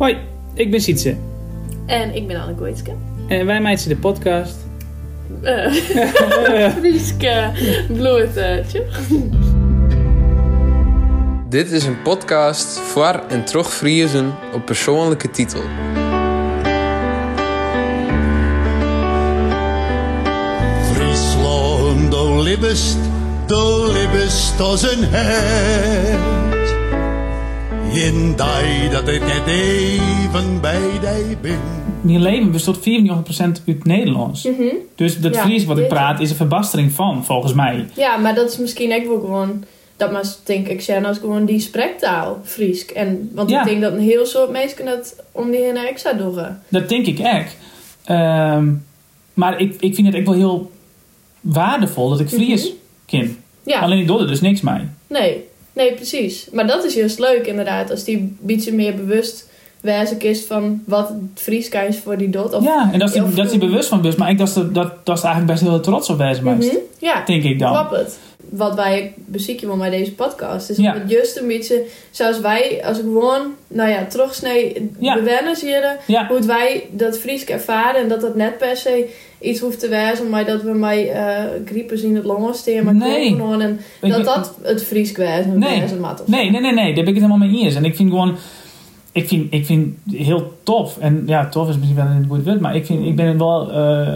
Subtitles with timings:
[0.00, 0.18] Hoi,
[0.54, 1.16] ik ben Sietse.
[1.86, 2.92] En ik ben Anne Goitske.
[3.28, 4.56] En wij meiden de podcast.
[6.78, 7.50] Frieske
[7.88, 8.84] bloedje.
[11.48, 15.62] Dit is een podcast voor en terug Friesen op persoonlijke titel.
[20.92, 22.98] Friesland, do libbest,
[23.46, 26.19] do libbest als een hert.
[27.92, 31.58] In die dat ik net even bij die ben.
[32.00, 32.80] Mijn leven bestaat 94%
[33.66, 34.48] uit Nederlands.
[34.94, 37.86] Dus dat Ja, Fries wat ik praat is een verbastering van, volgens mij.
[37.96, 39.64] Ja, maar dat is misschien ook wel gewoon...
[39.96, 42.90] Dat maar denk ik zijn als gewoon die spreektaal, Friesk.
[42.90, 43.60] En, want Ja.
[43.60, 46.38] ik denk dat een heel soort mensen dat om die heen extra doen.
[46.68, 47.56] Dat denk ik echt.
[48.04, 48.72] Ehm,
[49.34, 50.70] maar ik, ik vind het ook wel heel
[51.40, 52.72] waardevol dat ik Fries
[53.06, 53.36] ken.
[53.62, 54.80] Ja, Alleen ik doe er dus niks mee.
[55.06, 55.48] nee.
[55.72, 56.48] Nee, precies.
[56.52, 57.90] Maar dat is juist leuk inderdaad.
[57.90, 59.48] Als die een beetje meer bewust
[59.80, 62.54] wijze is van wat het Friesk is voor die dot.
[62.54, 64.18] Of, ja, en dat is, die bewust van bewust.
[64.18, 66.56] Maar ik dat is, er- dat, dat is eigenlijk best heel trots op wijze Mhm.
[66.58, 66.76] meest.
[66.98, 67.72] Ja, Denk ik dan.
[67.72, 68.18] Klopt het.
[68.50, 70.94] Wat wij bezieken wel bij deze podcast is Ja.
[70.94, 75.14] het juist een beetje zoals wij als ik gewoon nou ja terugsnee Ja.
[75.14, 76.26] bewennen zien Ja.
[76.26, 79.08] hoe het wij dat Friesk ervaren en dat dat net per se
[79.40, 82.94] iets hoeft te wijzen maar dat we mij eh griepers in het longen steken maar
[82.94, 83.36] Nee.
[84.00, 85.82] en dat dat het Friesk wijzen Nee.
[86.26, 86.94] Nee, nee, nee, nee.
[86.94, 87.74] Daar ben ik het helemaal mee eens.
[87.74, 88.36] En ik vind gewoon...
[89.12, 90.98] Ik vind, ik vind heel tof.
[90.98, 92.60] En ja, tof is misschien wel een goed woord.
[92.60, 94.08] Maar ik, vind, ik ben wel eh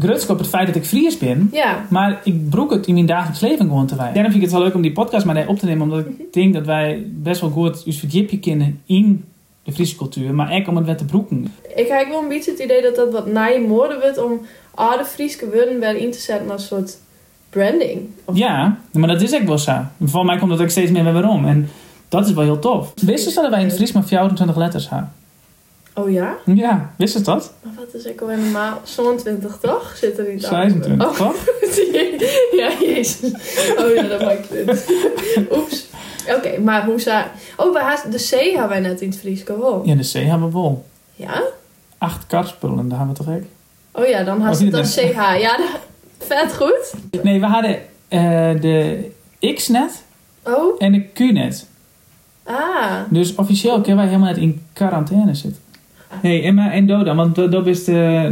[0.00, 1.48] grutsk op het feit dat ik Fries ben.
[1.52, 4.14] Ja, Maar ik broek het in mijn dagelijks leven gewoon te weinig.
[4.14, 5.82] Daarom vind ik het wel leuk om die podcast maar op te nemen.
[5.82, 6.20] Omdat Mhm.
[6.20, 9.24] ik denk dat wij best wel goed ons verdiepje kennen in
[9.62, 10.34] de Friese cultuur.
[10.34, 11.52] Maar ook om het wat te broeken.
[11.76, 14.40] ik heb wel een beetje het idee dat dat wat naar mode wordt om
[14.74, 16.96] oude Frieske woorden weer in te zetten als soort
[17.50, 18.00] branding.
[18.24, 19.76] Of- Ja, maar dat is ook wel zo.
[20.04, 21.44] Voor mij komt dat ook steeds meer weer waarom.
[21.46, 21.68] En
[22.08, 22.92] dat is wel heel tof.
[23.02, 25.12] Wisten dat wij in het Fries maar 24 letters hebben?
[25.98, 26.36] Oh ja?
[26.44, 27.52] Ja, wisten ze dat?
[27.62, 28.80] Maar wat is ik al helemaal?
[28.84, 29.96] Zo'n 20 toch?
[29.96, 30.70] Zit er niet aan?
[30.70, 31.36] 26, Oh, toch?
[32.60, 33.32] ja, jezus.
[33.78, 34.92] Oh ja, dat maakt het.
[35.52, 35.86] Oeps.
[36.36, 37.24] Oké, maar hoe zou...
[37.56, 39.80] Oh, we haast- de C hebben wij net in het Fries gewoon.
[39.86, 40.86] Ja, de C hebben we wel.
[41.14, 41.42] Ja?
[41.98, 43.42] Acht karspullen, daar hebben we toch ook?
[43.92, 45.38] Oh ja, dan Oh, het dan CH.
[45.40, 45.80] Ja, dat-
[46.18, 46.92] vet goed.
[47.22, 47.76] Nee, we hadden
[48.08, 48.20] eh,
[48.60, 49.10] de
[49.54, 50.02] X net
[50.42, 51.66] Oh, en de Q net.
[52.44, 52.92] ah.
[53.10, 55.62] Dus officieel kunnen wij helemaal net in quarantaine zitten.
[56.08, 57.34] Hey, Emma en Doda, want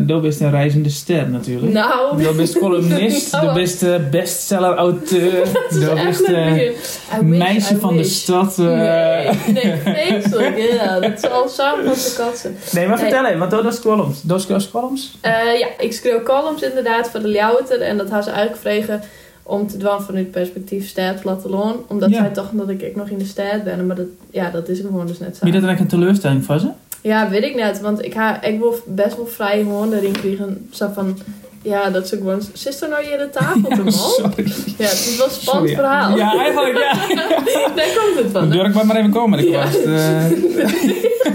[0.06, 1.72] dat is een reizende ster natuurlijk.
[1.72, 2.22] Nou.
[2.22, 5.44] Dat bent columnist, Nou, dat bent eh, bestseller-auteur,
[5.80, 6.20] dat is.
[6.20, 8.58] I wish, meisje I van de stad.
[8.58, 8.64] eh.
[8.66, 10.58] Nee, nee, vreselijk.
[10.72, 12.56] Ja, dat zal samen met de katsen.
[12.72, 13.06] Nee, maar Nee.
[13.06, 14.22] vertel even, want dat is columns.
[14.22, 15.16] Dat is columns?
[15.20, 17.80] Eh, ja, ik schreeuw columns inderdaad voor de Ljouwter.
[17.80, 19.00] En dat had ze eigenlijk vregen
[19.42, 21.76] om te doen vanuit perspectief stad platteland.
[21.88, 22.18] Omdat Ja.
[22.18, 23.86] zij toch dat ik, ik nog in de stad ben.
[23.86, 25.44] Maar dat, ja, dat is gewoon dus net zo.
[25.44, 26.68] Wie dat eigenlijk een teleurstelling ze?
[27.06, 27.80] Ja, weet ik net.
[27.80, 30.68] Want ik, ha, ik wil best wel vrij gewoon erin krijgen.
[30.72, 31.18] Zo van,
[31.62, 32.40] ja, dat ze gewoon...
[32.52, 33.92] Zit er nou hier de tafel te man?
[33.92, 34.52] Sorry.
[34.78, 35.74] Ja, het is wel een spannend Sorry.
[35.74, 36.16] verhaal.
[36.16, 36.92] Ja, eigenlijk ja.
[37.76, 38.50] Daar komt het van.
[38.50, 39.60] Durk maar maar even komen, de Ja.
[39.60, 39.76] kwast.
[39.84, 40.24] eh.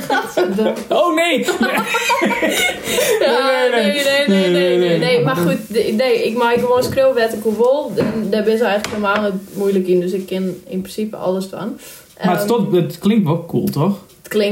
[0.07, 0.73] Gadverdamme.
[0.99, 1.45] Oh nee!
[3.19, 5.23] Ja, Nee, nee, nee, nee, nee, nee, nee, nee.
[5.23, 7.43] Maar goed, nee, ik maak gewoon schreeuwwet ik.
[7.97, 9.99] En Daar ben je eigenlijk helemaal niet moeilijk in.
[9.99, 11.59] Dus ik ken in principe alles van.
[12.25, 13.97] Maar het, Ehm, stond, het klinkt wel cool, toch?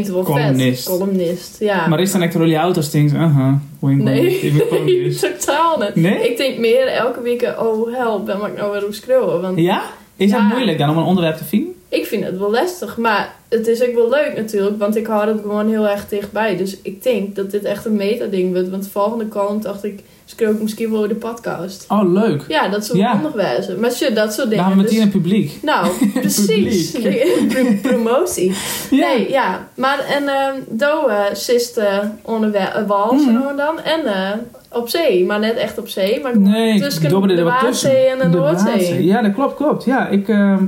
[0.05, 0.83] Het wel Columnist.
[0.87, 0.97] vet.
[0.97, 1.55] Columnist.
[1.59, 1.87] Ja.
[1.87, 5.19] Maar is dan echt de auto's denkt, aha, wink, Nee, ik ben nee, columnist.
[5.19, 5.95] totaal niet.
[5.95, 6.29] Nee?
[6.29, 9.41] Ik denk meer elke week, oh help, ben ik nou weer op schreeuwen.
[9.41, 9.81] Want Ja?
[10.15, 10.47] Is dat Ja.
[10.47, 11.73] moeilijk dan om een onderwerp te vinden?
[11.89, 12.97] ik vind het wel lastig.
[12.97, 16.57] Maar het is ook wel leuk natuurlijk, want ik hou het gewoon heel erg dichtbij.
[16.57, 18.69] Dus ik denk dat dit echt een meta-ding wordt.
[18.69, 19.99] Want de volgende kant dacht ik,
[20.35, 21.85] schreeuw ik misschien wel de podcast.
[21.87, 22.43] Oh, leuk.
[22.47, 23.11] Ja, dat zou Ja.
[23.11, 23.79] handig wezen.
[23.79, 24.77] Maar shit, dat soort Dan dingen.
[24.77, 25.57] dus- meteen een publiek.
[25.61, 26.91] Nou, precies.
[27.49, 28.53] Pro- promotie.
[28.89, 29.07] Ja.
[29.07, 29.67] Nee, ja.
[29.75, 33.17] Maar en ehm Do eh zit eh onder de wal
[33.55, 33.79] dan.
[33.79, 34.31] En eh,
[34.71, 35.25] op zee.
[35.25, 36.19] Maar net echt op zee.
[36.21, 37.89] Maar Nee, tussen dobber de, tussen.
[37.89, 38.37] Waadzee en de, De.
[38.37, 39.03] Noordzee.
[39.05, 39.83] Ja, dat klopt, klopt.
[39.83, 40.27] Ja, ik...
[40.27, 40.63] ehm,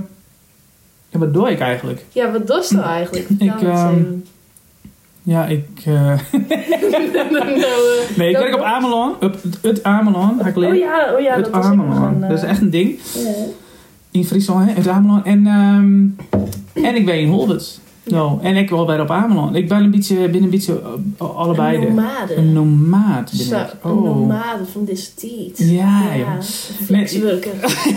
[1.10, 2.06] Ja, wat doe ik eigenlijk?
[2.12, 3.30] Ja, wat doe je nou eigenlijk?
[3.30, 4.25] Ik, Vertel het ehm, even.
[5.23, 5.68] Ja, ik...
[5.85, 6.19] eh,
[8.18, 9.13] nee, ik werk op Amelon.
[9.21, 10.39] Op het Amelon.
[10.56, 12.01] Oh ja, oh ja het dat Amelon.
[12.01, 13.00] een, eh, Dat is echt een ding.
[13.13, 13.29] ja.
[14.12, 14.73] In Friesland, hè?
[14.75, 15.25] Het Amelon.
[15.25, 16.06] En, ehm,
[16.85, 17.79] en ik ben in Holwert.
[18.03, 18.39] No.
[18.42, 19.56] En ik wil bij op Amelon.
[19.56, 20.81] Ik ben een beetje, ben een beetje
[21.18, 21.75] eh, allebei.
[21.75, 22.36] Een de- nomade.
[22.36, 23.68] Een nomaat ben Zo, ik.
[23.83, 24.03] een Oh.
[24.03, 25.57] nomade van deze tijd.
[25.69, 26.36] Ja, ja.
[26.36, 26.44] Een
[26.86, 27.51] flexwerker.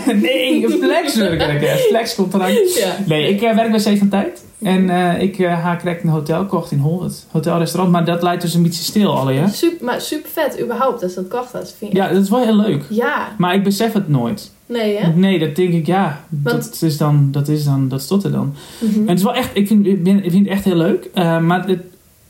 [0.21, 1.59] nee, een flexwerker.
[1.61, 1.75] hè.
[1.89, 2.77] Flexcontract.
[2.77, 2.95] Ja.
[3.05, 4.43] Nee, ik eh, werk bij Zee van Tijd.
[4.61, 7.25] En eh, ik uh, ha krijg een hotel gekocht in Holwert.
[7.31, 9.47] Hotel-restaurant, maar dat lijkt dus een beetje stil alle, ja?
[9.47, 11.73] Super, maar super vet überhaupt als dat kocht was.
[11.91, 12.83] Ja, dat is wel heel leuk.
[12.89, 14.51] Ja, Maar ik besef het nooit.
[14.65, 15.09] Nee, hè?
[15.15, 16.23] Nee, dat denk ik, ja.
[16.29, 18.53] Want- Dat is dan, dat is dan, dat stond er dan.
[18.81, 18.99] Mhm.
[18.99, 21.09] En het is wel echt, ik vind, ik ik vind het echt heel leuk.
[21.13, 21.81] eh, maar het,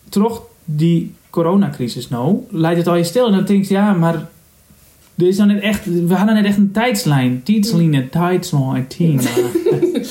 [0.10, 3.26] toch die coronacrisis nou, leidt het al je stil.
[3.28, 4.30] En dan denk je, ja, maar
[5.18, 7.42] er is dan net echt, we hadden net echt een tijdslijn.
[7.44, 9.22] Tijdsline, tijdslijn, Tina.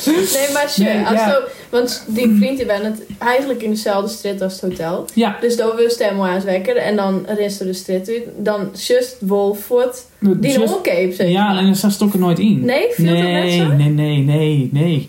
[0.04, 1.40] Nee, maar sure, Nee, als ja.
[1.70, 5.06] want die vriend die bent het eigenlijk in dezelfde straat als het hotel.
[5.14, 8.22] Ja, Dus dan wil stem aan wekker en dan rest er de straat uit.
[8.38, 12.64] Dan just Wolfwood die holcape zeg ja, en staat er nooit in.
[12.64, 13.72] Nee, viel dat net nee, zo?
[13.72, 15.08] nee, nee, nee, nee.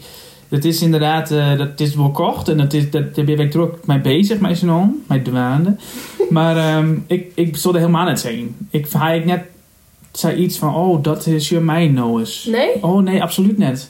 [0.49, 3.53] Dat is inderdaad, eh, dat is wel kocht en dat is, dat, daar ben ik
[3.53, 5.75] er ook mee bezig, met z'n allen, met douane.
[6.29, 8.55] Maar ehm, ik, ik zal er helemaal niet zijn.
[8.69, 9.41] Ik ik net
[10.19, 12.47] zei iets van, oh, dat is je mijn nou eens.
[12.51, 12.83] Nee?
[12.83, 13.89] Oh nee, absoluut niet.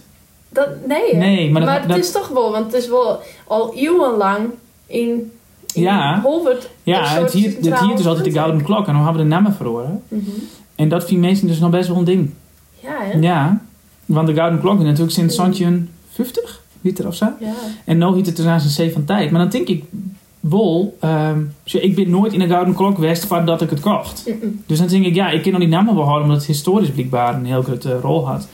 [0.49, 1.17] Dat, nee, hè?
[1.17, 4.39] Nee, maar dat- het dat- is toch wel, want het is wel al eeuwenlang
[4.87, 5.31] in,
[5.73, 6.21] in Ja.
[6.83, 9.33] Ja, het hier, het hier is altijd de gouden klok en dan hebben we de
[9.35, 10.01] namen verloren.
[10.07, 10.29] Mhm.
[10.75, 12.33] En dat vinden mensen dus nog best wel een ding.
[12.79, 13.19] Ja, hè?
[13.19, 13.61] Ja,
[14.05, 15.35] want de gouden klok is natuurlijk sinds
[16.11, 17.25] 50, heet er of zo.
[17.39, 17.53] Ja.
[17.85, 19.31] En nu heet het dus aan zijn zee van tijd.
[19.31, 19.83] Maar dan denk ik,
[20.49, 24.23] wel, ehm, ik ben nooit in een gouden klok geweest voordat ik het kocht.
[24.67, 26.89] Dus dan denk ik, ja, ik kan nog die namen wel houden, omdat het historisch
[26.89, 28.47] blijkbaar een heel grote rol had.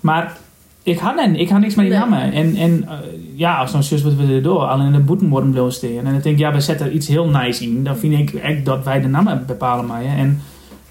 [0.00, 0.36] Maar
[0.82, 2.02] ik had, ik had niks met die Nee.
[2.08, 2.32] namen.
[2.32, 2.98] En, en eh,
[3.34, 5.98] ja, als dan zus wat we door, alleen de boeten worden blijven.
[5.98, 7.84] En dan denk ik, ja, we zetten er iets heel nice in.
[7.84, 10.04] Dan vind ik echt dat wij de namen bepalen maar.
[10.04, 10.40] En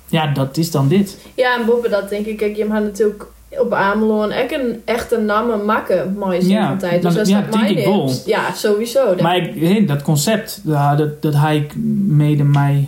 [0.09, 1.17] ja, dat is dan dit.
[1.35, 5.17] Ja, en boven dat denk ik, kijk, je had natuurlijk op Ameloon echt een echte
[5.17, 7.01] namen maken, zin Ja, van tijd.
[7.01, 8.11] Dus als ja, dat denk ik wel.
[8.25, 9.05] ja, sowieso.
[9.05, 9.55] Dat- Maar ik,
[9.87, 10.61] dat concept,
[10.95, 11.73] dat, dat hij ik
[12.07, 12.87] mede mij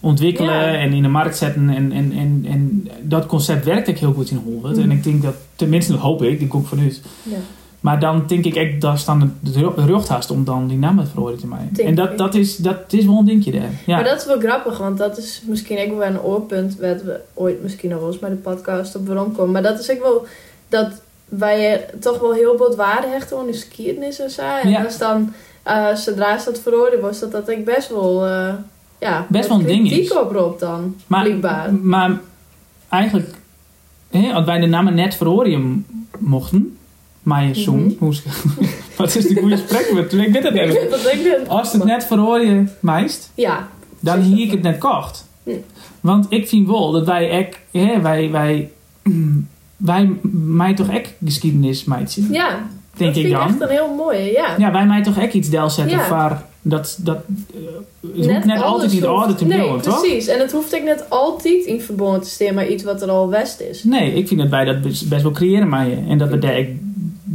[0.00, 0.74] ontwikkelen Ja.
[0.74, 1.68] en in de markt zetten.
[1.70, 4.72] En, en, en, en dat concept werkt ook heel goed in Hollywood.
[4.76, 4.80] Mhm.
[4.82, 7.00] En ik denk dat, tenminste dat hoop ik, die kom ik vanuit.
[7.22, 7.36] ja.
[7.82, 11.38] Maar dan denk ik dat is dan de ru- rugtast om dan die namen verhoren
[11.38, 11.68] te mij.
[11.84, 12.18] En dat, ik.
[12.18, 13.70] dat, is, dat is wel een dingje daar.
[13.86, 13.94] Ja.
[13.94, 17.20] Maar dat is wel grappig, want dat is misschien ook wel een oorpunt waar we
[17.34, 19.52] ooit misschien nog wel eens bij de podcast op waarom komen.
[19.52, 20.26] Maar dat is ook wel
[20.68, 20.88] dat
[21.28, 24.42] wij toch wel heel veel waarde hechten aan de geschiedenis en zo.
[24.62, 24.82] En Ja.
[24.82, 25.32] dat is dan,
[25.62, 28.54] eh, zodra ze dat veroordeeld was, dat dat ik best wel, eh,
[28.98, 30.12] ja, Best wel een ding is.
[30.16, 31.74] oproept dan, maar, blijkbaar.
[31.74, 32.20] maar
[32.88, 33.34] eigenlijk,
[34.10, 35.86] hè, als wij de namen net verhoren
[36.18, 36.76] mochten,
[37.22, 38.22] maar zoon, is-
[38.96, 39.80] wat is die goede sprek?
[39.80, 40.54] Ik weet het
[41.14, 43.68] ik Als het net verhoren meist, Ja,
[44.00, 45.26] dan hier ik het net kocht.
[46.00, 48.70] Want ik vind wel dat wij ek, hè, wij, wij,
[49.76, 52.48] wij mij toch ek geschiedenis meidje, ja
[52.96, 53.42] denk dat ik vind dan.
[53.48, 54.54] ik echt een heel mooie, ja.
[54.58, 56.04] Ja, wij mij toch ek iets del zetten Ja.
[56.04, 57.16] voor dat, dat
[57.54, 57.60] eh,
[58.16, 60.00] het hoeft net altijd niet orde te Nee, toch?
[60.00, 60.26] precies.
[60.26, 63.28] En het hoeft ook net altijd in verband te staan met iets wat er al
[63.28, 63.84] west is.
[63.84, 66.38] Nee, ik vind dat wij dat best best wel creëren maar je en dat we
[66.38, 66.66] daar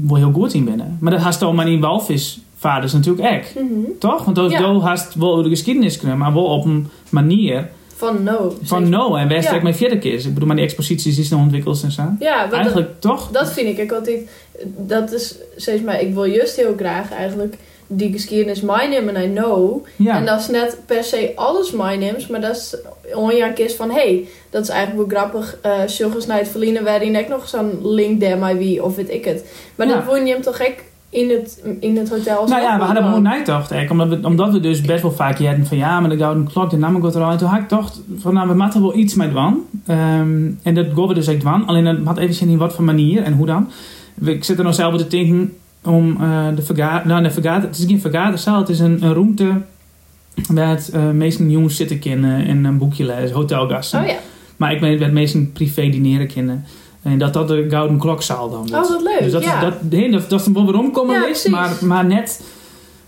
[0.01, 0.97] wel heel goed in binnen.
[1.01, 3.53] Maar dat haast al maar in walvisvaders natuurlijk ek.
[3.55, 3.65] Mhm.
[3.99, 4.23] Toch?
[4.23, 4.79] Want dat Ja.
[4.79, 8.55] haast wel de geschiedenis kunnen, maar wel op een manier Van no.
[8.63, 9.59] van no en wij Ja.
[9.61, 10.13] met verder keer.
[10.25, 12.03] Ik bedoel, maar die exposities die zijn ontwikkeld en zo.
[12.19, 13.29] Ja, Eigenlijk toch?
[13.31, 14.29] dat, vind ik ook altijd.
[14.77, 16.01] Dat is steeds maar.
[16.01, 19.85] Ik wil juist heel graag eigenlijk die geschiedenis meenemen en I know.
[19.95, 20.17] Ja.
[20.17, 22.77] En dat is net per se alles meeneemt, maar dat is
[23.15, 25.57] onja kist van hey, dat is eigenlijk wel grappig.
[25.61, 29.09] eh Sjoggens naar het verliezen waarin ik nog zo'n link daar maar wie of weet
[29.13, 29.45] ik het.
[29.75, 29.93] Maar Ja.
[29.93, 32.47] dan woon je hem toch gek in het, in het hotel.
[32.47, 35.39] Nou ja, we hadden gewoon nagedacht, eigenlijk, omdat we, omdat we dus best wel vaak
[35.39, 37.39] hadden van ja, maar de gouden klok, de naam gaat er al uit.
[37.39, 39.65] Toen had ik dacht van nou, we moeten wel iets met dwan.
[39.85, 41.65] Ehm, en dat gaan we dus echt dwan.
[41.65, 43.69] Alleen dat had even zien in wat voor manier en hoe dan.
[44.25, 45.57] Ik zit er nog zelf te denken
[45.87, 49.13] om eh, de vergader, nou de vergader, het is geen vergaderzaal, het is een, een
[49.13, 49.61] ruimte
[50.47, 54.01] waar het eh meeste jongens zitten kunnen en een boekje lezen, hotelgasten.
[54.01, 54.17] Oh ja,
[54.57, 56.65] Maar ik ben het meeste privé dineren kennen.
[57.01, 58.89] En dat dat de gouden klokzaal dan oh wordt.
[58.89, 59.19] wat leuk.
[59.19, 59.55] Dus dat, ja.
[59.55, 62.41] is, dat, nee, dat, dat is een waarom komen Ja, is, maar, maar net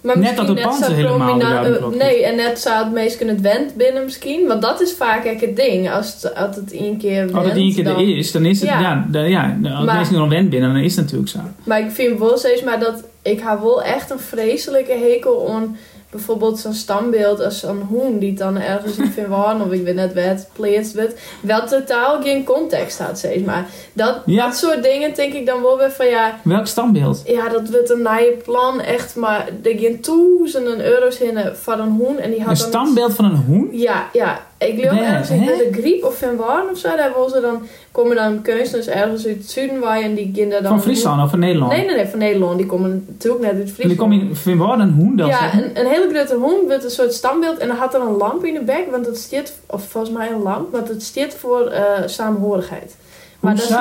[0.02, 1.98] Maar Net dat panzer zo helemaal eh, is.
[1.98, 4.48] Nee, en net zou het meest kunnen het wend binnen misschien.
[4.48, 5.92] Want dat is vaak echt het ding.
[5.92, 7.96] Als het, als het één keer went, als het één keer dan...
[7.96, 8.80] er is, dan is het, Ja.
[8.80, 11.40] ja, dan- ja, als Maar- mensen er al wend binnen, dan is het natuurlijk zo.
[11.64, 13.04] Maar ik vind wel steeds maar dat...
[13.22, 15.78] Ik heb wel echt een vreselijke hekel aan...
[16.12, 20.14] Bijvoorbeeld zo'n standbeeld als zo'n hoen die dan ergens in Finwan of ik weet net
[20.14, 21.14] wat plaatst wordt.
[21.42, 23.66] Wel totaal geen context had, zeg maar.
[23.94, 24.46] Dat, Ja.
[24.46, 26.40] dat soort dingen denk ik dan wel weer van ja...
[26.44, 27.22] Welk standbeeld?
[27.26, 31.92] Ja, dat wordt een nieuwe plan echt, maar er gaan duizenden euro's in voor een
[31.92, 33.70] hoen en die had Een standbeeld van een hoen?
[33.72, 34.48] Ja, ja.
[34.58, 36.96] Ik Nee, ergens in de griep of van Warn of zo.
[36.96, 37.68] Daar wil ze dan,
[38.00, 40.72] komen dan kunstenaars ergens uit het zuiden waar en die kinderen dan...
[40.72, 41.72] Van Friesland of van Nederland?
[41.72, 42.58] Nee, nee, nee, van Nederland.
[42.58, 44.00] Die komen natuurlijk net uit En die Friesland.
[44.00, 47.14] kom in Finward een hoen dan ja, een, een hele grote hond met een soort
[47.14, 50.14] standbeeld en dan had er een lamp in de bek, want het staat, of volgens
[50.14, 52.96] mij een lamp, want het staat voor eh samenhorigheid.
[53.40, 53.74] Maar dat je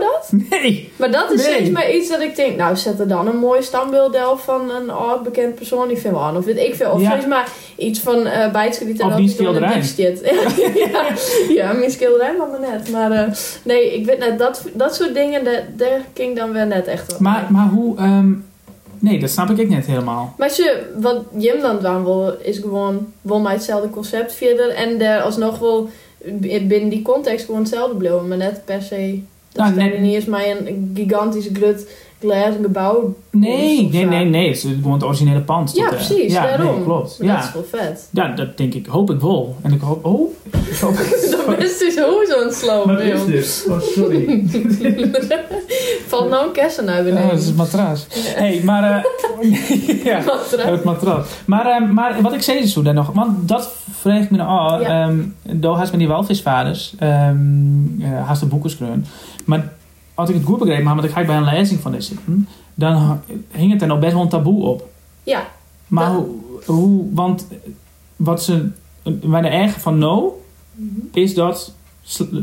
[0.00, 0.32] dat?
[0.50, 0.92] Nee!
[0.96, 1.54] Maar dat is Nee.
[1.54, 4.70] steeds maar iets dat ik denk, nou zet er dan een mooi standbeeld op van
[4.70, 6.36] een oud bekend persoon die vind aan.
[6.36, 6.90] Of weet ik veel.
[6.90, 7.10] Of Ja.
[7.10, 9.82] steeds maar iets van Bijtske die Of dan die schilderij.
[10.92, 11.06] ja,
[11.48, 12.90] ja, mijn schilderij maar net.
[12.90, 13.32] Maar eh,
[13.62, 17.12] nee, ik weet net, dat, dat soort dingen, daar, daar ging dan weer net echt
[17.14, 17.18] op.
[17.20, 17.96] Maar, maar hoe...
[17.96, 18.32] ehm,
[18.98, 20.34] nee, dat snap ik net helemaal.
[20.38, 24.68] Maar ze, wat Jim dan doen wil, is gewoon wel mij hetzelfde concept verder.
[24.70, 25.88] En daar alsnog wel
[26.68, 28.28] binnen die context gewoon hetzelfde blijven.
[28.28, 29.20] Maar net per se.
[29.52, 31.88] Dat Nou, net- niet eens maar een gigantische grut
[32.20, 33.14] glazen gebouw.
[33.30, 34.46] Nee, nee, nee, nee.
[34.48, 35.72] Het is gewoon het originele pand.
[35.74, 36.74] Ja, tot, eh, precies, ja, daarom.
[36.74, 37.18] Nee, klopt.
[37.18, 37.36] Maar Ja.
[37.36, 38.08] dat is wel vet.
[38.12, 38.86] ja, dat denk ik.
[38.86, 39.56] Hoop ik wel.
[39.62, 40.04] En ik hoop...
[40.04, 40.30] Oh,
[40.70, 40.96] ik hoop-
[41.46, 43.66] Dat is dus hoe zo'n slow Wat is dit?
[43.70, 44.44] Oh, sorry.
[46.06, 47.28] Valt nou een kersen naar Ja, beneden.
[47.28, 48.06] dat is een matras.
[48.12, 49.04] hey, maar...
[49.42, 50.64] eh ja, Matras.
[50.64, 51.26] het matras.
[51.46, 53.10] Maar, eh, maar wat ik zei dus zo dan nog...
[53.12, 53.72] Want dat
[54.06, 54.80] vreeg ik me nou af.
[54.80, 55.06] Ja.
[55.90, 56.94] met die walvisvaders...
[58.24, 59.06] haast de boeken schreeuwen.
[59.44, 59.72] Maar
[60.14, 60.94] als ik het goed begrepen heb...
[60.94, 62.48] Want ik ga bij een lezing van dit zitten...
[62.74, 63.20] Dan
[63.50, 64.88] hing het er nog best wel een taboe op.
[65.22, 65.46] Ja,
[65.86, 66.26] Maar hoe,
[66.66, 67.04] hoe...
[67.12, 67.46] Want
[68.16, 68.68] wat ze...
[69.02, 70.40] Bij de eigen van no...
[71.12, 71.74] Is dat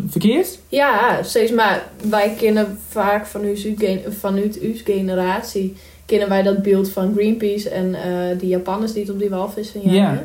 [0.08, 0.60] verkeerd?
[0.68, 6.64] ja, steeds maar wij kennen vaak vanuit uw, gen- vanuit uw generatie kennen wij dat
[6.64, 9.98] beeld van Greenpeace en eh die Japanners die het op die walvissen jagen.
[9.98, 10.24] Ja.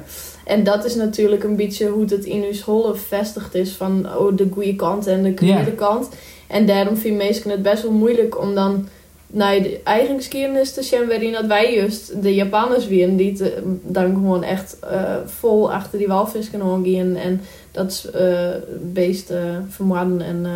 [0.49, 4.49] En dat is natuurlijk een beetje hoe het in school vestigd is van oh, de
[4.53, 5.65] goede kant en de Ja.
[5.77, 6.09] kant.
[6.47, 8.89] En daarom vind mensen het best wel moeilijk om dan
[9.27, 13.63] naar de eigen geschiedenis te zien waarin dat wij juist de Japanners weer die te-
[13.83, 17.41] dan gewoon echt eh, vol achter die walvis kunnen gaan en
[17.73, 18.49] dat eh
[18.93, 19.33] beest
[19.69, 20.53] vermoorden en eh,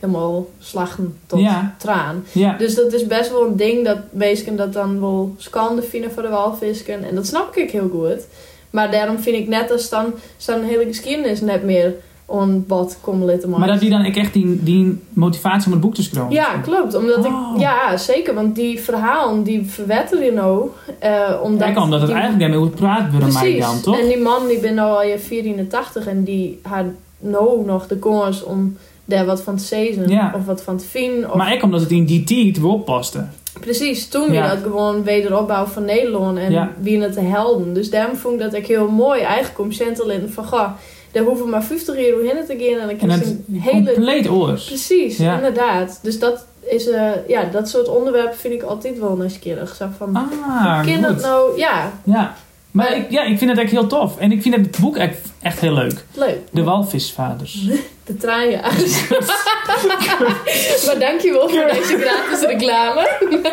[0.00, 1.74] helemaal slachten tot Ja.
[1.78, 2.24] traan.
[2.32, 2.56] Ja.
[2.58, 6.22] Dus dat is best wel een ding dat mensen dat dan wel schande vinden voor
[6.22, 7.04] de walvisken.
[7.04, 8.26] En dat snap ik heel goed.
[8.76, 10.04] Maar daarom vind ik net als dan
[10.36, 11.94] zo'n hele geschiedenis net meer
[12.28, 15.80] on bad komen laten Maar dat die dan ik echt die, die motivatie om het
[15.80, 16.32] boek te schrijven.
[16.32, 16.94] Ja, klopt.
[16.94, 17.52] Omdat Oh.
[17.54, 18.34] ik, ja, zeker.
[18.34, 20.68] Want die verhalen die verwetten je nou.
[20.98, 22.70] eh omdat, Kijk, omdat het die- eigenlijk daarmee
[23.10, 23.98] worden mij dan, toch?
[24.00, 26.84] En die man die ben nou al je 84 en die had
[27.18, 30.08] nou nog de kans om daar wat van te zezen.
[30.08, 30.32] Ja.
[30.36, 31.30] Of wat van te vinden.
[31.30, 33.24] Of Maar ik omdat het in die tijd wel paste.
[33.66, 34.40] Precies, toen Ja.
[34.40, 36.72] weer dat gewoon wederopbouw van Nederland en Ja.
[36.80, 37.72] wie het te helden.
[37.74, 40.68] Dus daarom vond ik dat ik heel mooi eigenlijk om Centerland van goh,
[41.12, 43.92] daar hoeven maar 50 euro in te gaan en dan krijg je een hele...
[43.92, 44.64] compleet oors.
[44.64, 45.34] Precies, Ja.
[45.34, 45.98] inderdaad.
[46.02, 49.74] Dus dat is, eh, ja, dat soort onderwerpen vind ik altijd wel nieuwsgierig.
[49.74, 52.34] Zo van, Ah, ken dat nou, ja, Ja.
[52.70, 54.18] Maar Maar- ik, ja, ik vind het echt heel tof.
[54.18, 56.04] En ik vind het boek echt, echt heel leuk.
[56.14, 56.38] leuk.
[56.50, 57.68] De Walvisvaders.
[58.06, 59.08] De traanjagers.
[60.86, 63.08] maar dankjewel voor deze gratis reclame.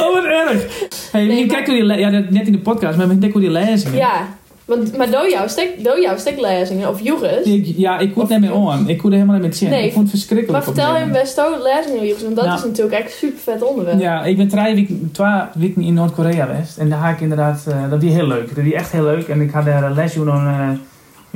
[0.00, 0.66] Oh, wat erg.
[1.12, 3.32] Hey, Nee, ik maar- kijk hoe die, ja, net in de podcast, maar ik kijk
[3.32, 3.96] hoe die lezingen.
[3.96, 4.26] ja,
[4.64, 7.44] want, maar door jou, stek, door steklezingen of joeges.
[7.44, 8.88] Ik, ja, ik kon het niet meer aan.
[8.88, 9.68] Ik kon er helemaal niet meer zien.
[9.70, 9.86] Nee.
[9.86, 10.52] Ik vond het verschrikkelijk.
[10.64, 12.54] Maar vertel hem best ook lezingen joeges, want dat Ja.
[12.54, 14.00] is natuurlijk echt een super vet onderwerp.
[14.00, 16.78] Ja, ik ben twee weken, in Noord-Korea geweest.
[16.78, 18.54] En daar ga ik inderdaad, eh, dat was heel leuk.
[18.54, 19.28] Dat was echt heel leuk.
[19.28, 20.78] En ik had daar een lesje aan eh,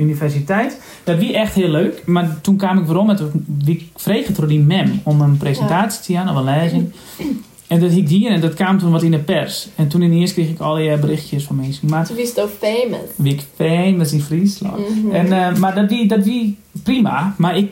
[0.01, 0.81] universiteit.
[1.03, 2.01] Dat was echt heel leuk.
[2.05, 3.21] Maar toen kwam ik waarom met
[3.63, 6.91] wie vreeg het door die mem om een presentatie te gaan of een lezing.
[7.67, 9.67] En dat ik die en dat kwam toen wat in de pers.
[9.75, 11.89] En toen ineens kreeg ik al die eh, berichtjes van mensen.
[11.89, 12.99] Maar Toen was het ook famous.
[13.15, 14.77] wie famous in Friesland.
[15.03, 15.15] Mhm.
[15.15, 17.35] En, eh, maar dat wie, dat wie prima.
[17.37, 17.71] Maar ik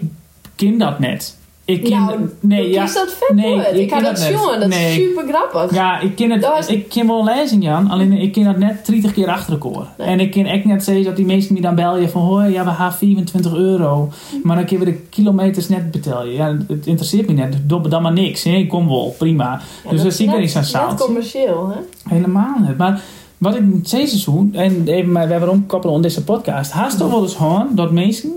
[0.55, 1.37] ken dat net.
[1.69, 2.83] Ik ken, Nou, nee, ja.
[2.83, 3.67] is dat vet nee, goed?
[3.73, 5.75] ik Ik had ken dat jongen, dat is super grappig.
[5.75, 6.47] Ja, ik ken het.
[6.59, 7.89] Is- Ik ken wel lezen, Jan.
[7.89, 9.87] Alleen ik ken dat net 30 keer achter elkaar.
[9.97, 10.07] Nee.
[10.07, 12.63] En ik ken echt net zeggen dat die mensen die dan bellen van hoor, ja,
[12.65, 14.09] we gaan 24 euro.
[14.43, 16.31] Maar dan kunnen we de kilometers net betalen.
[16.33, 17.57] Ja, het interesseert me net.
[17.63, 18.43] Doe dan maar niks.
[18.43, 18.51] Hè?
[18.51, 19.61] Ik kom wel, prima.
[19.83, 21.05] Ja, dus dat is zie ik er niet aan Net zaaltje.
[21.05, 22.09] commercieel, hè?
[22.15, 22.77] Helemaal niet.
[22.77, 23.01] Maar
[23.37, 26.71] wat ik zei seizoen, en even maar we hebben omkoppelen aan deze podcast.
[26.71, 28.31] Haast toch wel eens gewoon dat mensen.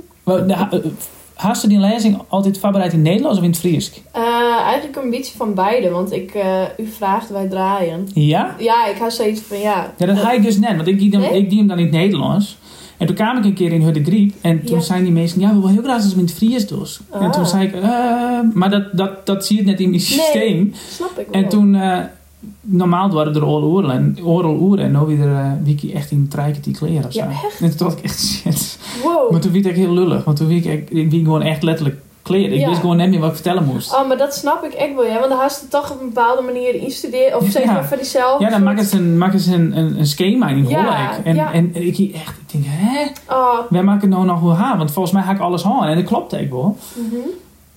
[1.42, 3.92] Wel, de- ha- eh, Haast die lezing altijd voorbereid in Nederlands of in het Fries?
[4.12, 4.22] Eh,
[4.64, 8.08] eigenlijk een beetje van beide, want ik, eh, u vraagt, wij draaien.
[8.14, 8.54] Ja?
[8.58, 9.92] Ja, ik had zoiets van ja.
[9.96, 11.38] Ja, dat ga ik dus net, want ik die, hem, Nee?
[11.42, 12.56] ik die hem dan in het Nederlands.
[12.96, 14.82] En toen kwam ik een keer in Hudde Griep en toen Ja.
[14.82, 16.86] zeiden die mensen, ja, we willen heel graag dat ze in het Fries doen.
[17.10, 17.30] En Ah.
[17.32, 17.82] toen zei ik, eh,
[18.54, 20.72] maar dat, dat, dat zie je net in die systeem.
[20.90, 21.42] Snap ik wel.
[21.42, 21.98] En toen, eh,
[22.60, 26.28] normaal waren er oral oren en oral oren en nu weer uh, wiki echt in
[26.28, 27.18] treiken die kleren of zo.
[27.18, 27.28] Ja,
[27.60, 28.71] En toen dacht ik echt shit.
[29.02, 29.30] Wow.
[29.30, 32.52] Maar toen werd ik heel lullig, want toen werd ik, ik gewoon echt letterlijk kleren.
[32.52, 32.68] Ik Ja.
[32.68, 33.94] wist gewoon net meer wat ik vertellen moest.
[33.94, 35.18] Oh, maar dat snap ik echt wel, ja.
[35.18, 37.38] Want dan had het toch op een bepaalde manier instuderen.
[37.38, 37.72] Of zeg Ja.
[37.72, 38.40] maar voor diezelf.
[38.40, 41.10] Ja, dan maken ze een, maken ze een, een, een schema in Ja.
[41.24, 41.52] En, ja.
[41.52, 43.06] en ik echt, ik denk, hè?
[43.34, 45.96] Oh, Wij maken nou nog wel haar, want volgens mij ga ik alles aan en
[45.96, 46.76] dat klopt ook wel.
[46.94, 47.16] mhm.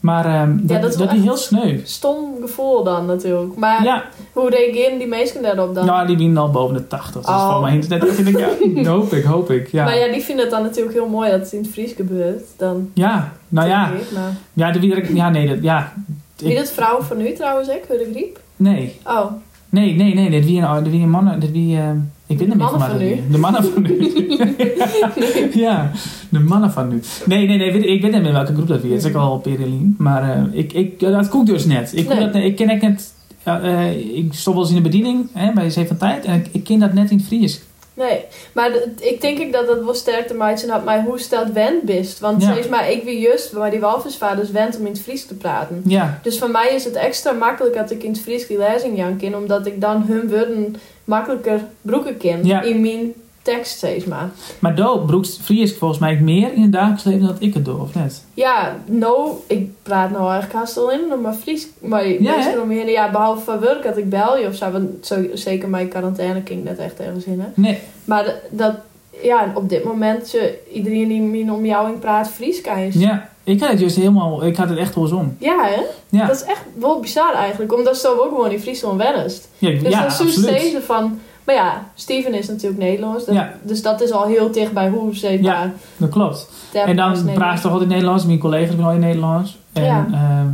[0.06, 1.80] Maar ehm, dat, dat dat, is is heel sneu.
[1.84, 3.56] Stom gevoel dan natuurlijk.
[3.56, 5.86] Maar Ja, hoe reageren die mensen daarop dan?
[5.86, 7.22] nou, die winnen al boven de 80.
[7.22, 7.62] Dus Oh.
[7.62, 8.20] mijn internet.
[8.20, 8.38] Ik denk,
[8.86, 9.68] ja, hoop ik, hoop ik.
[9.72, 11.94] Ja, Maar ja, die vinden het dan natuurlijk heel mooi dat het in het Fries
[11.94, 12.44] gebeurt.
[12.58, 13.90] Dan ja nou ja.
[13.92, 15.94] ik, maar- Ja, de, wie- ja, nee, dat, ja.
[16.38, 17.80] Wie Ik, dat vrouw van nu trouwens, hè?
[17.88, 18.40] de griep?
[18.56, 19.26] nee, Oh,
[19.70, 20.30] nee, nee, nee.
[20.30, 21.90] Dit wie een, dit wie een mannen, dit wie, eh,
[22.28, 23.32] ik weet niet meer mannen wat van het nu.
[23.32, 24.10] De mannen van nu.
[25.66, 25.92] ja,
[26.30, 27.02] de mannen van nu.
[27.26, 29.04] Nee, nee, nee, weet, ik weet niet meer welke groep dat weer is.
[29.04, 29.96] Het is ook al Perilien.
[29.98, 31.92] Maar eh, ik, ik, dat koek dus net.
[31.96, 32.18] Ik, Nee.
[32.18, 32.26] nee.
[32.32, 33.14] dat, ik ken ik net,
[33.46, 36.26] ja, eh, ik stond wel eens in de bediening hè, bij Zeven Tijd.
[36.26, 37.62] En ik, ik ken dat net in het Fries.
[37.96, 38.26] Nee.
[38.54, 41.82] Maar ik denk ik dat dat wel sterk te maken had met hoe stelt wend
[41.84, 42.20] bist.
[42.20, 42.52] Want Ja.
[42.52, 45.82] steeds maar ik wie juist bij die walvisvaders wend om in het Fries te praten.
[45.86, 48.98] Ja, Dus voor mij is het extra makkelijk dat ik in het Fries die lezing
[48.98, 52.62] jan ken, omdat ik dan hun woorden makkelijker broeken ken Ja.
[52.62, 53.14] in mijn
[53.46, 54.30] tekst steeds maar.
[54.60, 57.82] maar Do broekst Fries volgens mij meer in het dagelijks leven dan ik het doe,
[57.82, 58.22] of net?
[58.34, 61.68] Ja, nou, ik praat nou eigenlijk haast al in, nog maar Fries.
[61.80, 62.36] Maar Ja,
[62.86, 66.42] ja, behalve van werk dat ik bel je of zo, want zo, zeker mijn quarantaine
[66.46, 67.40] ging net echt ergens in.
[67.40, 67.48] Hè.
[67.54, 68.76] Nee, Maar dat,
[69.22, 73.30] ja, op dit moment, je, iedereen die min om jou in praat Fries kan ja.
[73.44, 75.36] Ik had het juist helemaal, ik had het echt wel om.
[75.40, 75.82] Ja, hè?
[76.10, 79.50] Ja, Dat is echt wel bizar eigenlijk, omdat ze ook gewoon in Friesland wennest.
[79.58, 80.60] ja, Dus ja dan soms absoluut.
[80.60, 81.20] steeds van...
[81.46, 83.26] Maar ja, Steven is natuurlijk Nederlands.
[83.26, 83.54] Dat, Ja.
[83.62, 86.50] Dus dat is al heel dicht bij hoe ze Ja, Dat klopt.
[86.74, 88.26] En dan praat ze toch altijd Nederlands.
[88.26, 89.58] Mijn collega's zijn al in Nederlands.
[89.74, 90.06] En, Ja.
[90.12, 90.48] ehm,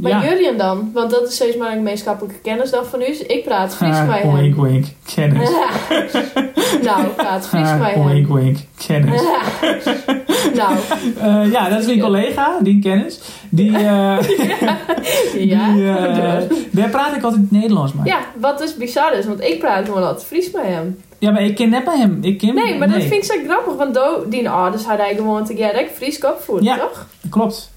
[0.00, 0.52] Maar ja.
[0.52, 0.90] Dan?
[0.94, 3.06] Want dat is steeds maar een gemeenschappelijke kennisdag van u.
[3.06, 4.34] Dus ik praat Fries Ah, met hem.
[4.34, 4.86] wink, wink.
[5.14, 5.50] Kennis.
[6.82, 8.06] nou, ik praat Fries Ah, met hem.
[8.06, 8.58] wink, wink.
[8.86, 9.22] Kennis.
[10.54, 10.72] nou,
[11.20, 13.20] Eh, ja, dat is mijn collega, die kennis.
[13.50, 13.82] Die, eh
[15.52, 15.72] ja.
[15.72, 18.04] die, eh, daar praat ik altijd Nederlands mee.
[18.04, 19.26] ja, wat dus bizar is.
[19.26, 20.98] Want ik praat gewoon altijd Fries met hem.
[21.18, 22.18] Ja, maar ik ken net bij hem.
[22.22, 23.74] Ik ken, Nee, maar dat vind ik zo grappig.
[23.74, 26.76] Want do, die ouders hadden hij gewoon together Fries opvoeden, Ja.
[26.78, 27.06] toch?
[27.30, 27.70] Klopt.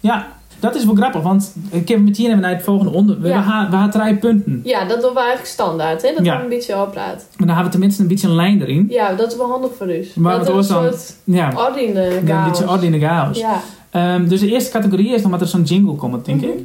[0.00, 0.26] Ja,
[0.60, 1.22] dat is wel grappig.
[1.22, 3.20] Want ik heb met hier naar het volgende onder.
[3.20, 3.36] We, Ja.
[3.38, 4.60] we, gaan, we gaan drie punten.
[4.64, 6.02] Ja, dat doen we eigenlijk standaard.
[6.02, 6.12] Hè?
[6.16, 6.36] Dat Ja.
[6.36, 7.16] we een beetje oppraat.
[7.16, 8.86] Maar dan hebben we tenminste een beetje een lijn erin.
[8.90, 10.08] Ja, dat is wel handig voor u.
[10.14, 12.48] Maar dat is een soort Ja, ordine een chaos.
[12.58, 13.38] beetje orde in de chaos.
[13.38, 13.60] Ja.
[13.90, 16.50] Ehm, dus de eerste categorie is dan dat er zo'n jingle komt, denk Mhm.
[16.50, 16.58] ik.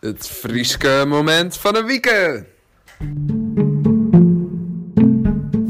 [0.00, 2.06] Het Frieske moment van de week.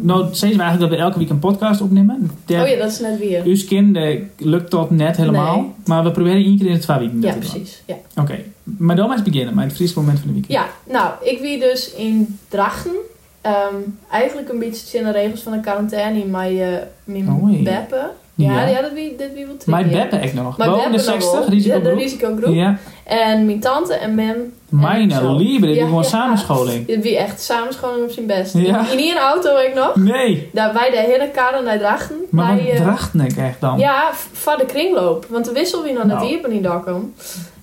[0.04, 2.30] Nou, steeds we eigenlijk dat we elke week een podcast opnemen.
[2.48, 3.44] Oh ja, dat is net weer.
[3.44, 5.60] Uw kind eh, lukt dat net helemaal.
[5.60, 5.70] Nee.
[5.84, 7.20] Maar we proberen één keer in de twee weken.
[7.20, 7.82] Ja, precies.
[7.86, 7.94] Ja.
[8.16, 10.44] Oké, maar dan maar eens beginnen met het Friese moment van de week.
[10.48, 12.92] ja, nou, ik wie dus in Drachten.
[13.40, 13.76] Ehm,
[14.10, 18.10] eigenlijk een beetje in de regels van de quarantaine met uh, mijn beppen.
[18.36, 18.80] Ja, Ja.
[18.82, 20.56] dat wie, dit wie wil Mijn beppen echt nog.
[20.58, 21.48] Mijn Boven de beppen nog 60, wel.
[21.48, 21.84] risicogroep.
[21.84, 22.54] Ja, de risicogroep.
[22.54, 24.52] Ja, En mijn tante en Mem.
[24.68, 26.08] mijn lieve, dit is gewoon ja.
[26.08, 26.86] samenscholing.
[26.86, 28.54] Dit wie echt samenscholing op zijn best.
[28.54, 28.90] Ja.
[28.90, 29.94] In één auto ik nog.
[29.96, 32.16] Nee, Daar wij de hele karen naar Drachten.
[32.30, 33.78] maar Wij, eh, dracht ik echt dan?
[33.78, 35.26] Ja, van de kringloop.
[35.28, 36.26] Want de wissel wie nog net Nou.
[36.28, 37.14] hier in die kom.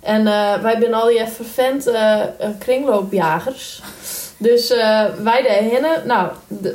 [0.02, 2.28] En eh, wij zijn al die vervent eh, eh,
[2.60, 3.82] kringloopjagers.
[4.42, 6.28] Dus eh, wij de hinnen, nou,